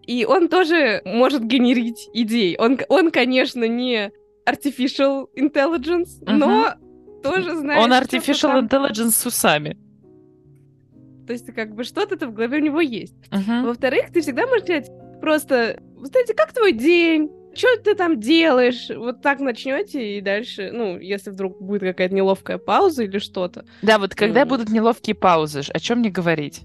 И 0.07 0.25
он 0.25 0.47
тоже 0.47 1.01
может 1.05 1.45
генерить 1.45 2.09
идей. 2.13 2.57
Он, 2.57 2.79
он 2.89 3.11
конечно, 3.11 3.67
не 3.67 4.11
artificial 4.49 5.27
intelligence, 5.37 6.09
но 6.25 6.73
тоже 7.21 7.55
знает... 7.55 7.83
Он 7.83 7.93
artificial 7.93 8.53
там... 8.53 8.65
intelligence 8.65 9.11
с 9.11 9.25
усами. 9.25 9.77
То 11.27 11.33
есть, 11.33 11.53
как 11.53 11.75
бы, 11.75 11.83
что-то 11.83 12.25
в 12.25 12.33
голове 12.33 12.57
у 12.57 12.61
него 12.61 12.81
есть. 12.81 13.15
Во-вторых, 13.29 14.11
ты 14.11 14.21
всегда 14.21 14.47
можешь 14.47 14.63
сказать 14.63 14.89
просто 15.21 15.79
знаете, 16.05 16.33
как 16.33 16.53
твой 16.53 16.73
день? 16.73 17.31
Что 17.55 17.75
ты 17.83 17.95
там 17.95 18.19
делаешь? 18.19 18.89
Вот 18.95 19.21
так 19.21 19.39
начнете 19.39 20.17
и 20.17 20.21
дальше, 20.21 20.69
ну, 20.71 20.99
если 20.99 21.31
вдруг 21.31 21.59
будет 21.59 21.81
какая-то 21.81 22.13
неловкая 22.13 22.59
пауза 22.59 23.03
или 23.03 23.17
что-то. 23.17 23.65
Да, 23.81 23.97
вот 23.97 24.13
когда 24.13 24.43
mm. 24.43 24.45
будут 24.45 24.69
неловкие 24.69 25.15
паузы, 25.15 25.61
о 25.73 25.79
чем 25.79 25.99
мне 25.99 26.09
говорить? 26.09 26.61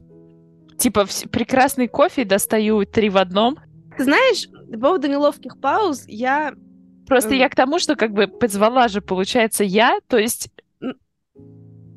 Типа 0.77 1.07
прекрасный 1.31 1.89
кофе 1.89 2.25
достаю 2.25 2.85
три 2.85 3.09
в 3.09 3.17
одном. 3.17 3.57
Ты 3.97 4.05
знаешь, 4.05 4.49
по 4.73 4.79
поводу 4.79 5.09
неловких 5.09 5.61
пауз, 5.61 6.05
я... 6.07 6.55
Просто 7.07 7.35
я 7.35 7.49
к 7.49 7.55
тому, 7.55 7.79
что 7.79 7.95
как 7.95 8.13
бы 8.13 8.27
позвала 8.27 8.89
же, 8.89 9.01
получается, 9.01 9.65
я, 9.65 9.99
то 10.09 10.19
есть... 10.19 10.51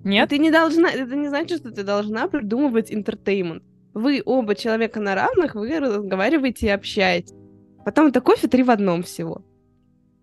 Нет? 0.03 0.29
Ты 0.29 0.37
не 0.37 0.51
должна... 0.51 0.91
Это 0.91 1.15
не 1.15 1.27
значит, 1.29 1.59
что 1.59 1.71
ты 1.71 1.83
должна 1.83 2.27
придумывать 2.27 2.93
интертеймент. 2.93 3.63
Вы 3.95 4.21
оба 4.25 4.55
человека 4.55 4.99
на 4.99 5.15
равных, 5.15 5.55
вы 5.55 5.79
разговариваете 5.79 6.67
и 6.67 6.69
общаетесь. 6.69 7.33
Потом 7.85 8.07
это 8.07 8.19
кофе 8.19 8.47
три 8.47 8.61
в 8.61 8.69
одном 8.69 9.03
всего. 9.03 9.41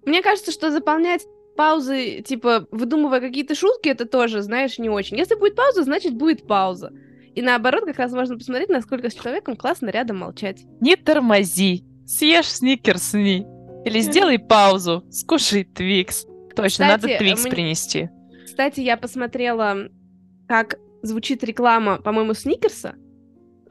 Мне 0.05 0.21
кажется, 0.23 0.53
что 0.53 0.71
заполнять 0.71 1.27
паузы, 1.57 2.21
типа, 2.21 2.67
выдумывая 2.71 3.21
какие-то 3.21 3.55
шутки, 3.55 3.89
это 3.89 4.05
тоже, 4.05 4.43
знаешь, 4.43 4.79
не 4.79 4.91
очень. 4.91 5.17
Если 5.17 5.37
будет 5.37 5.57
пауза, 5.57 5.85
значит, 5.85 6.15
будет 6.15 6.47
пауза. 6.47 6.93
И 7.35 7.41
наоборот, 7.41 7.85
как 7.87 7.99
раз 7.99 8.13
можно 8.13 8.37
посмотреть, 8.37 8.69
насколько 8.69 9.09
с 9.09 9.15
человеком 9.15 9.57
классно 9.57 9.89
рядом 9.89 10.19
молчать. 10.19 10.65
Не 10.81 10.97
тормози. 10.97 11.85
Съешь 12.07 12.53
сникерсни. 12.53 13.47
Или 13.87 14.01
сделай 14.01 14.39
паузу. 14.39 15.03
Скушай 15.11 15.65
твикс. 15.65 16.27
Точно, 16.55 16.67
кстати, 16.69 16.91
надо 16.91 17.09
твикс 17.17 17.43
принести. 17.45 18.11
Кстати, 18.45 18.81
я 18.81 18.99
посмотрела, 18.99 19.89
как 20.47 20.77
звучит 21.01 21.43
реклама, 21.43 21.97
по-моему, 21.97 22.35
сникерса. 22.35 22.97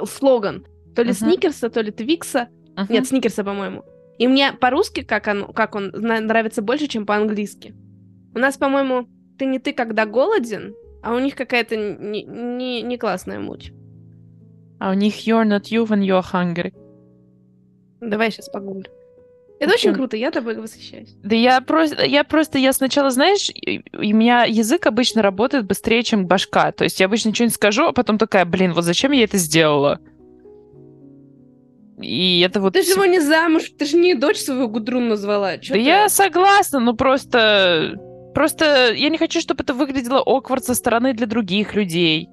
Слоган. 0.05 0.65
То 0.95 1.03
ли 1.03 1.11
uh-huh. 1.11 1.13
сникерса, 1.13 1.69
то 1.69 1.81
ли 1.81 1.91
твикса. 1.91 2.49
Uh-huh. 2.75 2.85
Нет, 2.89 3.07
сникерса, 3.07 3.43
по-моему. 3.43 3.83
И 4.17 4.27
мне 4.27 4.53
по-русски, 4.53 5.03
как 5.03 5.27
он, 5.27 5.51
как 5.53 5.75
он 5.75 5.91
нравится 5.93 6.61
больше, 6.61 6.87
чем 6.87 7.05
по-английски. 7.05 7.73
У 8.35 8.39
нас, 8.39 8.57
по-моему, 8.57 9.07
ты 9.37 9.45
не 9.45 9.59
ты, 9.59 9.73
когда 9.73 10.05
голоден, 10.05 10.75
а 11.01 11.15
у 11.15 11.19
них 11.19 11.35
какая-то 11.35 11.75
не, 11.75 12.23
не, 12.23 12.81
не 12.81 12.97
классная 12.97 13.39
муть. 13.39 13.73
А 14.79 14.91
у 14.91 14.93
них 14.93 15.27
you're 15.27 15.45
not 15.45 15.63
you 15.71 15.85
when 15.85 16.01
you're 16.01 16.23
hungry. 16.23 16.73
Давай 17.99 18.31
сейчас 18.31 18.49
погуглю. 18.49 18.85
Это 19.61 19.75
очень 19.75 19.93
круто, 19.93 20.17
я 20.17 20.31
тобой 20.31 20.55
восхищаюсь. 20.55 21.15
Да 21.21 21.35
я 21.35 21.61
просто, 21.61 22.03
я 22.03 22.23
просто, 22.23 22.57
я 22.57 22.73
сначала, 22.73 23.11
знаешь, 23.11 23.51
у 23.93 23.99
меня 24.01 24.43
язык 24.43 24.87
обычно 24.87 25.21
работает 25.21 25.67
быстрее, 25.67 26.01
чем 26.01 26.25
башка. 26.25 26.71
То 26.71 26.83
есть 26.83 26.99
я 26.99 27.05
обычно 27.05 27.31
что-нибудь 27.31 27.53
скажу, 27.53 27.85
а 27.85 27.93
потом 27.93 28.17
такая, 28.17 28.45
блин, 28.45 28.73
вот 28.73 28.85
зачем 28.85 29.11
я 29.11 29.23
это 29.23 29.37
сделала? 29.37 29.99
И 32.01 32.39
это 32.39 32.59
вот... 32.59 32.73
Ты 32.73 32.81
же 32.81 32.93
его 32.93 33.05
не 33.05 33.19
замуж, 33.19 33.71
ты 33.77 33.85
же 33.85 33.97
не 33.97 34.15
дочь 34.15 34.39
свою 34.39 34.67
Гудрун 34.67 35.09
назвала. 35.09 35.59
Чё 35.59 35.75
да 35.75 35.79
ты? 35.79 35.85
я 35.85 36.09
согласна, 36.09 36.79
но 36.79 36.95
просто... 36.95 37.99
Просто 38.33 38.93
я 38.93 39.09
не 39.09 39.19
хочу, 39.19 39.41
чтобы 39.41 39.61
это 39.61 39.75
выглядело 39.75 40.21
оквард 40.21 40.65
со 40.65 40.73
стороны 40.73 41.13
для 41.13 41.27
других 41.27 41.75
людей. 41.75 42.29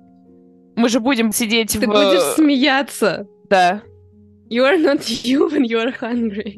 Мы 0.77 0.89
же 0.89 1.01
будем 1.01 1.33
сидеть 1.33 1.73
ты 1.73 1.79
в... 1.79 1.81
Ты 1.83 1.87
будешь 1.89 2.35
смеяться. 2.37 3.27
Да. 3.51 3.83
You 4.49 4.65
are 4.65 4.79
not 4.79 5.01
when 5.51 5.67
you 5.67 5.79
are 5.79 5.95
hungry. 6.01 6.57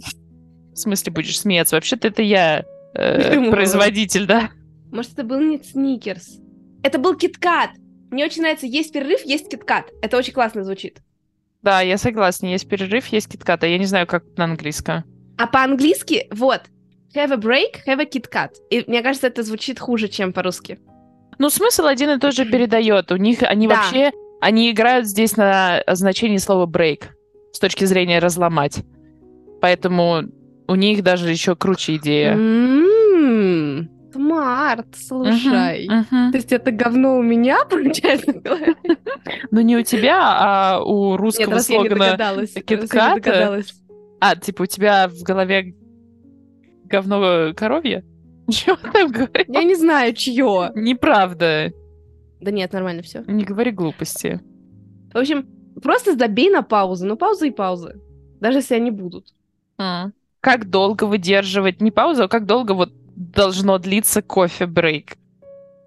В 0.72 0.76
смысле 0.76 1.12
будешь 1.12 1.38
смеяться? 1.38 1.76
Вообще-то 1.76 2.08
это 2.08 2.22
я 2.22 2.64
э, 2.94 3.50
производитель, 3.50 4.26
да? 4.26 4.50
Может, 4.90 5.12
это 5.12 5.24
был 5.24 5.40
не 5.40 5.62
Сникерс? 5.62 6.38
Это 6.82 6.98
был 6.98 7.16
Киткат. 7.16 7.70
Мне 8.10 8.24
очень 8.24 8.42
нравится, 8.42 8.66
есть 8.66 8.92
перерыв, 8.92 9.24
есть 9.24 9.48
Киткат. 9.48 9.90
Это 10.02 10.16
очень 10.16 10.32
классно 10.32 10.64
звучит. 10.64 11.00
Да, 11.62 11.80
я 11.82 11.98
согласна. 11.98 12.46
Есть 12.46 12.68
перерыв, 12.68 13.06
есть 13.08 13.28
киткат. 13.28 13.62
А 13.64 13.66
я 13.66 13.78
не 13.78 13.84
знаю, 13.84 14.06
как 14.06 14.24
на 14.36 14.44
английском. 14.44 15.04
А 15.36 15.46
по-английски, 15.46 16.26
вот, 16.30 16.62
have 17.14 17.32
a 17.32 17.36
break, 17.36 17.86
have 17.86 18.00
a 18.00 18.04
KitKat. 18.04 18.50
И 18.70 18.84
мне 18.86 19.02
кажется, 19.02 19.26
это 19.26 19.42
звучит 19.42 19.78
хуже, 19.78 20.08
чем 20.08 20.32
по-русски. 20.32 20.78
Ну, 21.38 21.50
смысл 21.50 21.86
один 21.86 22.10
и 22.10 22.18
тот 22.18 22.34
же 22.34 22.44
передает. 22.44 23.10
У 23.12 23.16
них, 23.16 23.42
они 23.42 23.66
да. 23.66 23.76
вообще, 23.76 24.12
они 24.40 24.70
играют 24.70 25.06
здесь 25.06 25.36
на 25.36 25.82
значении 25.86 26.38
слова 26.38 26.66
break 26.66 27.04
с 27.52 27.58
точки 27.58 27.84
зрения 27.84 28.18
разломать. 28.18 28.80
Поэтому 29.60 30.24
у 30.70 30.76
них 30.76 31.02
даже 31.02 31.28
еще 31.28 31.56
круче 31.56 31.96
идея. 31.96 32.36
Mm-hmm. 32.36 33.88
Смарт, 34.12 34.86
слушай. 34.96 35.88
Uh-huh, 35.88 36.04
uh-huh. 36.04 36.30
То 36.30 36.36
есть 36.36 36.52
это 36.52 36.70
говно 36.70 37.18
у 37.18 37.22
меня, 37.22 37.64
получается, 37.70 38.40
Ну, 39.50 39.60
не 39.60 39.76
у 39.76 39.82
тебя, 39.82 40.18
а 40.22 40.80
у 40.84 41.16
русского 41.16 41.54
Нет, 41.54 41.62
слогана 41.62 42.46
Китката. 42.46 43.62
А, 44.20 44.36
типа 44.36 44.62
у 44.62 44.66
тебя 44.66 45.08
в 45.08 45.22
голове 45.22 45.74
говно 46.84 47.52
коровье? 47.56 48.04
Чего 48.50 48.76
там 48.76 49.10
говоришь? 49.10 49.46
Я 49.48 49.64
не 49.64 49.74
знаю, 49.74 50.14
чье. 50.14 50.70
Неправда. 50.76 51.72
Да 52.40 52.50
нет, 52.52 52.72
нормально 52.72 53.02
все. 53.02 53.24
Не 53.26 53.44
говори 53.44 53.72
глупости. 53.72 54.40
В 55.12 55.18
общем, 55.18 55.48
просто 55.82 56.16
забей 56.16 56.48
на 56.48 56.62
паузу. 56.62 57.06
Ну, 57.06 57.16
паузы 57.16 57.48
и 57.48 57.50
паузы. 57.50 58.00
Даже 58.40 58.58
если 58.58 58.76
они 58.76 58.90
будут. 58.90 59.34
А. 59.78 60.10
Как 60.40 60.70
долго 60.70 61.04
выдерживать? 61.04 61.80
Не 61.80 61.90
паузу, 61.90 62.24
а 62.24 62.28
как 62.28 62.46
долго 62.46 62.72
вот 62.72 62.90
должно 63.14 63.78
длиться 63.78 64.22
кофе-брейк? 64.22 65.16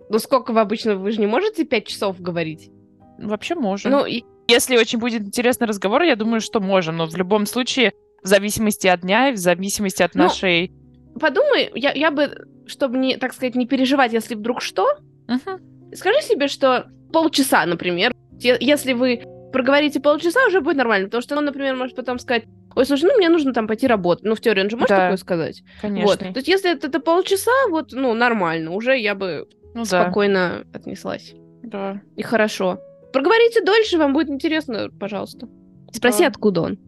Ну, 0.09 0.19
сколько 0.19 0.51
вы 0.53 0.59
обычно... 0.59 0.95
Вы 0.95 1.11
же 1.11 1.19
не 1.19 1.25
можете 1.27 1.65
пять 1.65 1.87
часов 1.87 2.21
говорить? 2.21 2.69
Вообще 3.17 3.55
можем. 3.55 3.91
Ну, 3.91 4.05
и... 4.05 4.23
Если 4.47 4.77
очень 4.77 4.99
будет 4.99 5.21
интересный 5.21 5.67
разговор, 5.67 6.03
я 6.03 6.15
думаю, 6.15 6.41
что 6.41 6.59
можем. 6.59 6.97
Но 6.97 7.07
в 7.07 7.15
любом 7.15 7.45
случае, 7.45 7.93
в 8.21 8.27
зависимости 8.27 8.87
от 8.87 9.01
дня 9.01 9.29
и 9.29 9.33
в 9.33 9.37
зависимости 9.37 10.03
от 10.03 10.13
ну, 10.13 10.23
нашей... 10.23 10.71
Подумай, 11.19 11.71
я, 11.73 11.91
я 11.93 12.11
бы, 12.11 12.45
чтобы, 12.67 12.97
не, 12.97 13.17
так 13.17 13.33
сказать, 13.33 13.55
не 13.55 13.65
переживать, 13.65 14.13
если 14.13 14.35
вдруг 14.35 14.61
что, 14.61 14.87
uh-huh. 15.27 15.95
скажи 15.95 16.21
себе, 16.21 16.47
что 16.47 16.87
полчаса, 17.11 17.65
например, 17.65 18.13
если 18.39 18.93
вы 18.93 19.23
проговорите 19.53 20.01
полчаса, 20.01 20.45
уже 20.47 20.59
будет 20.59 20.75
нормально. 20.75 21.05
Потому 21.07 21.21
что 21.21 21.37
он, 21.37 21.45
например, 21.45 21.75
может 21.75 21.95
потом 21.95 22.19
сказать, 22.19 22.43
ой, 22.75 22.85
слушай, 22.85 23.05
ну 23.05 23.17
мне 23.17 23.29
нужно 23.29 23.53
там 23.53 23.67
пойти 23.67 23.87
работать. 23.87 24.25
Ну, 24.25 24.35
в 24.35 24.41
теории 24.41 24.61
он 24.61 24.69
же 24.69 24.77
может 24.77 24.89
да, 24.89 25.05
такое 25.05 25.17
сказать? 25.17 25.63
Конечно. 25.81 26.07
Вот. 26.07 26.19
То 26.19 26.33
есть, 26.35 26.47
если 26.47 26.71
это, 26.71 26.87
это 26.87 26.99
полчаса, 26.99 27.51
вот, 27.69 27.91
ну, 27.91 28.13
нормально, 28.13 28.71
уже 28.71 28.97
я 28.97 29.15
бы 29.15 29.47
ну, 29.73 29.85
спокойно 29.85 30.63
да. 30.65 30.79
отнеслась. 30.79 31.33
Да. 31.63 32.01
И 32.15 32.21
хорошо. 32.21 32.79
Проговорите 33.11 33.63
дольше, 33.63 33.97
вам 33.97 34.13
будет 34.13 34.29
интересно, 34.29 34.89
пожалуйста. 34.99 35.47
Спроси, 35.91 36.21
да. 36.21 36.27
откуда 36.27 36.61
он. 36.61 36.79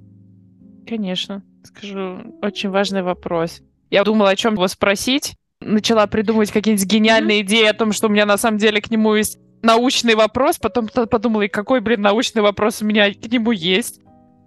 Конечно. 0.88 1.44
Скажу, 1.64 2.38
очень 2.42 2.70
важный 2.70 3.02
вопрос. 3.02 3.62
Я 3.90 4.04
думала, 4.04 4.30
о 4.30 4.36
чем 4.36 4.54
его 4.54 4.68
спросить. 4.68 5.36
Начала 5.62 6.06
придумывать 6.08 6.52
какие-нибудь 6.52 6.86
гениальные 6.86 7.42
mm-hmm. 7.42 7.46
идеи 7.46 7.66
о 7.66 7.74
том, 7.74 7.92
что 7.92 8.08
у 8.08 8.10
меня 8.10 8.26
на 8.26 8.38
самом 8.38 8.58
деле 8.58 8.82
к 8.82 8.92
нему 8.92 9.16
есть 9.16 9.40
научный 9.62 10.16
вопрос. 10.16 10.58
Потом 10.58 10.88
подумала, 10.88 11.44
и 11.44 11.48
какой, 11.48 11.80
блин, 11.80 12.02
научный 12.02 12.42
вопрос 12.42 12.82
у 12.82 12.86
меня 12.86 13.12
к 13.14 13.26
нему 13.32 13.52
есть. 13.52 14.02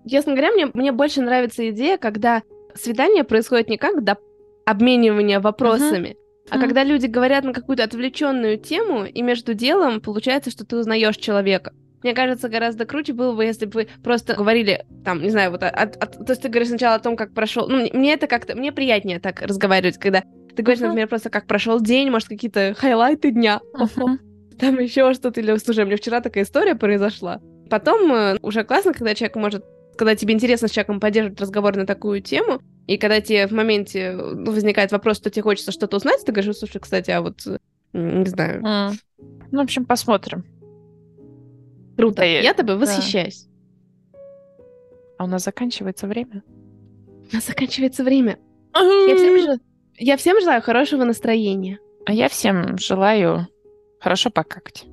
Честно 0.08 0.32
говоря, 0.32 0.52
мне, 0.52 0.70
мне 0.72 0.92
больше 0.92 1.20
нравится 1.20 1.68
идея, 1.70 1.98
когда 1.98 2.42
свидание 2.74 3.24
происходит 3.24 3.68
не 3.68 3.76
как 3.76 4.02
до 4.04 4.16
обменивания 4.64 5.40
вопросами, 5.40 6.08
uh-huh. 6.08 6.48
а 6.50 6.56
uh-huh. 6.56 6.60
когда 6.60 6.84
люди 6.84 7.06
говорят 7.06 7.44
на 7.44 7.52
какую-то 7.52 7.84
отвлеченную 7.84 8.58
тему, 8.58 9.04
и 9.04 9.22
между 9.22 9.54
делом 9.54 10.00
получается, 10.00 10.50
что 10.50 10.64
ты 10.64 10.76
узнаешь 10.76 11.16
человека. 11.16 11.72
Мне 12.02 12.14
кажется, 12.14 12.48
гораздо 12.48 12.84
круче 12.84 13.12
было 13.12 13.34
бы, 13.34 13.44
если 13.44 13.66
бы 13.66 13.72
вы 13.72 13.88
просто 14.04 14.34
говорили, 14.34 14.86
там, 15.04 15.20
не 15.20 15.30
знаю, 15.30 15.50
вот, 15.50 15.62
от, 15.64 15.96
от, 15.96 16.12
то 16.12 16.30
есть 16.32 16.42
ты 16.42 16.48
говоришь 16.48 16.68
сначала 16.68 16.94
о 16.94 17.00
том, 17.00 17.16
как 17.16 17.34
прошел. 17.34 17.66
Ну, 17.66 17.88
мне 17.92 18.12
это 18.12 18.28
как-то, 18.28 18.54
мне 18.54 18.70
приятнее 18.70 19.18
так 19.18 19.42
разговаривать, 19.42 19.98
когда 19.98 20.22
ты 20.54 20.62
говоришь, 20.62 20.82
uh-huh. 20.82 20.88
например, 20.88 21.08
просто 21.08 21.30
как 21.30 21.46
прошел 21.46 21.80
день, 21.80 22.10
может, 22.10 22.28
какие-то 22.28 22.74
хайлайты 22.78 23.30
дня. 23.32 23.60
Uh-huh. 23.74 24.18
Там 24.60 24.78
еще 24.78 25.12
что-то, 25.14 25.40
или, 25.40 25.56
слушай, 25.56 25.84
мне 25.84 25.96
вчера 25.96 26.20
такая 26.20 26.44
история 26.44 26.74
произошла. 26.74 27.40
Потом 27.70 28.12
э, 28.12 28.38
уже 28.42 28.64
классно, 28.64 28.92
когда 28.92 29.14
человек 29.14 29.36
может 29.36 29.64
когда 29.98 30.14
тебе 30.14 30.32
интересно 30.32 30.68
с 30.68 30.70
человеком 30.70 31.00
поддерживать 31.00 31.40
разговор 31.40 31.76
на 31.76 31.84
такую 31.84 32.22
тему, 32.22 32.62
и 32.86 32.96
когда 32.96 33.20
тебе 33.20 33.46
в 33.46 33.52
моменте 33.52 34.12
ну, 34.12 34.50
возникает 34.50 34.92
вопрос, 34.92 35.18
что 35.18 35.30
тебе 35.30 35.42
хочется 35.42 35.72
что-то 35.72 35.98
узнать, 35.98 36.24
ты 36.24 36.32
говоришь, 36.32 36.56
слушай, 36.56 36.80
кстати, 36.80 37.10
а 37.10 37.20
вот 37.20 37.46
не 37.92 38.26
знаю. 38.26 38.62
Mm. 38.62 38.92
Ну, 39.50 39.58
в 39.58 39.62
общем, 39.62 39.84
посмотрим. 39.84 40.44
Круто. 41.96 42.16
Да, 42.16 42.24
я 42.24 42.54
тобой 42.54 42.76
да. 42.76 42.80
восхищаюсь. 42.80 43.46
А 45.18 45.24
у 45.24 45.26
нас 45.26 45.44
заканчивается 45.44 46.06
время? 46.06 46.42
У 47.30 47.34
нас 47.34 47.46
заканчивается 47.46 48.04
время. 48.04 48.38
я, 48.74 49.16
всем, 49.16 49.60
я 49.98 50.16
всем 50.16 50.40
желаю 50.40 50.62
хорошего 50.62 51.04
настроения. 51.04 51.80
А 52.06 52.12
я 52.12 52.28
всем 52.28 52.78
желаю 52.78 53.48
хорошо 54.00 54.30
покакать. 54.30 54.86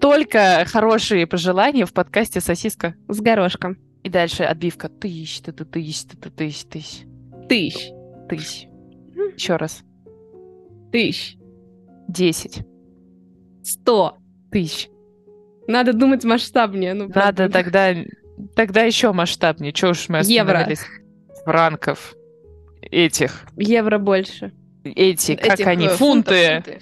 Только 0.00 0.64
хорошие 0.66 1.26
пожелания 1.26 1.84
в 1.84 1.92
подкасте 1.92 2.40
«Сосиска 2.40 2.94
с 3.06 3.20
горошком». 3.20 3.76
И 4.02 4.08
дальше 4.08 4.44
отбивка. 4.44 4.88
Тысяч, 4.88 5.40
ты 5.40 5.52
тысяч, 5.52 6.04
ты 6.04 6.30
тысяч, 6.30 6.64
тысяч. 6.64 7.06
Тысяч. 7.48 7.90
Тысяч. 8.28 8.68
Еще 9.34 9.56
раз. 9.56 9.82
Тысяч. 10.92 11.36
Десять. 12.08 12.64
Сто. 13.62 14.16
Тысяч. 14.50 14.88
Надо 15.66 15.92
думать 15.92 16.24
масштабнее. 16.24 16.94
Ну, 16.94 17.08
Надо 17.08 17.12
правда. 17.12 17.48
тогда, 17.48 17.94
тогда 18.56 18.82
еще 18.82 19.12
масштабнее. 19.12 19.72
Чего 19.72 19.92
уж 19.92 20.08
мы 20.08 20.18
остановились? 20.18 20.80
Евро. 20.80 21.44
Франков. 21.44 22.14
Этих. 22.82 23.46
Евро 23.56 23.98
больше. 23.98 24.52
Эти, 24.82 25.36
как 25.36 25.54
Этих, 25.54 25.66
они, 25.66 25.86
э, 25.86 25.90
фунты. 25.90 26.62
фунты. 26.64 26.80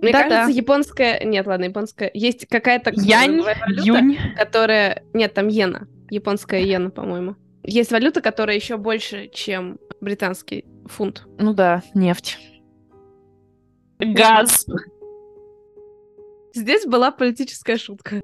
Мне 0.00 0.12
да, 0.12 0.22
кажется, 0.22 0.46
да. 0.46 0.52
японская... 0.52 1.24
Нет, 1.24 1.46
ладно, 1.46 1.64
японская... 1.64 2.10
Есть 2.14 2.46
какая-то... 2.46 2.92
Янь, 2.94 3.40
валюта, 3.40 3.82
юнь. 3.82 4.18
Которая... 4.36 5.02
Нет, 5.12 5.34
там 5.34 5.48
иена 5.48 5.86
японская 6.12 6.60
иена, 6.60 6.90
по-моему. 6.90 7.36
Есть 7.64 7.90
валюта, 7.90 8.20
которая 8.20 8.56
еще 8.56 8.76
больше, 8.76 9.28
чем 9.32 9.78
британский 10.00 10.66
фунт. 10.86 11.26
Ну 11.38 11.54
да, 11.54 11.82
нефть. 11.94 12.38
Газ. 13.98 14.66
Здесь 16.54 16.84
была 16.86 17.12
политическая 17.12 17.78
шутка. 17.78 18.20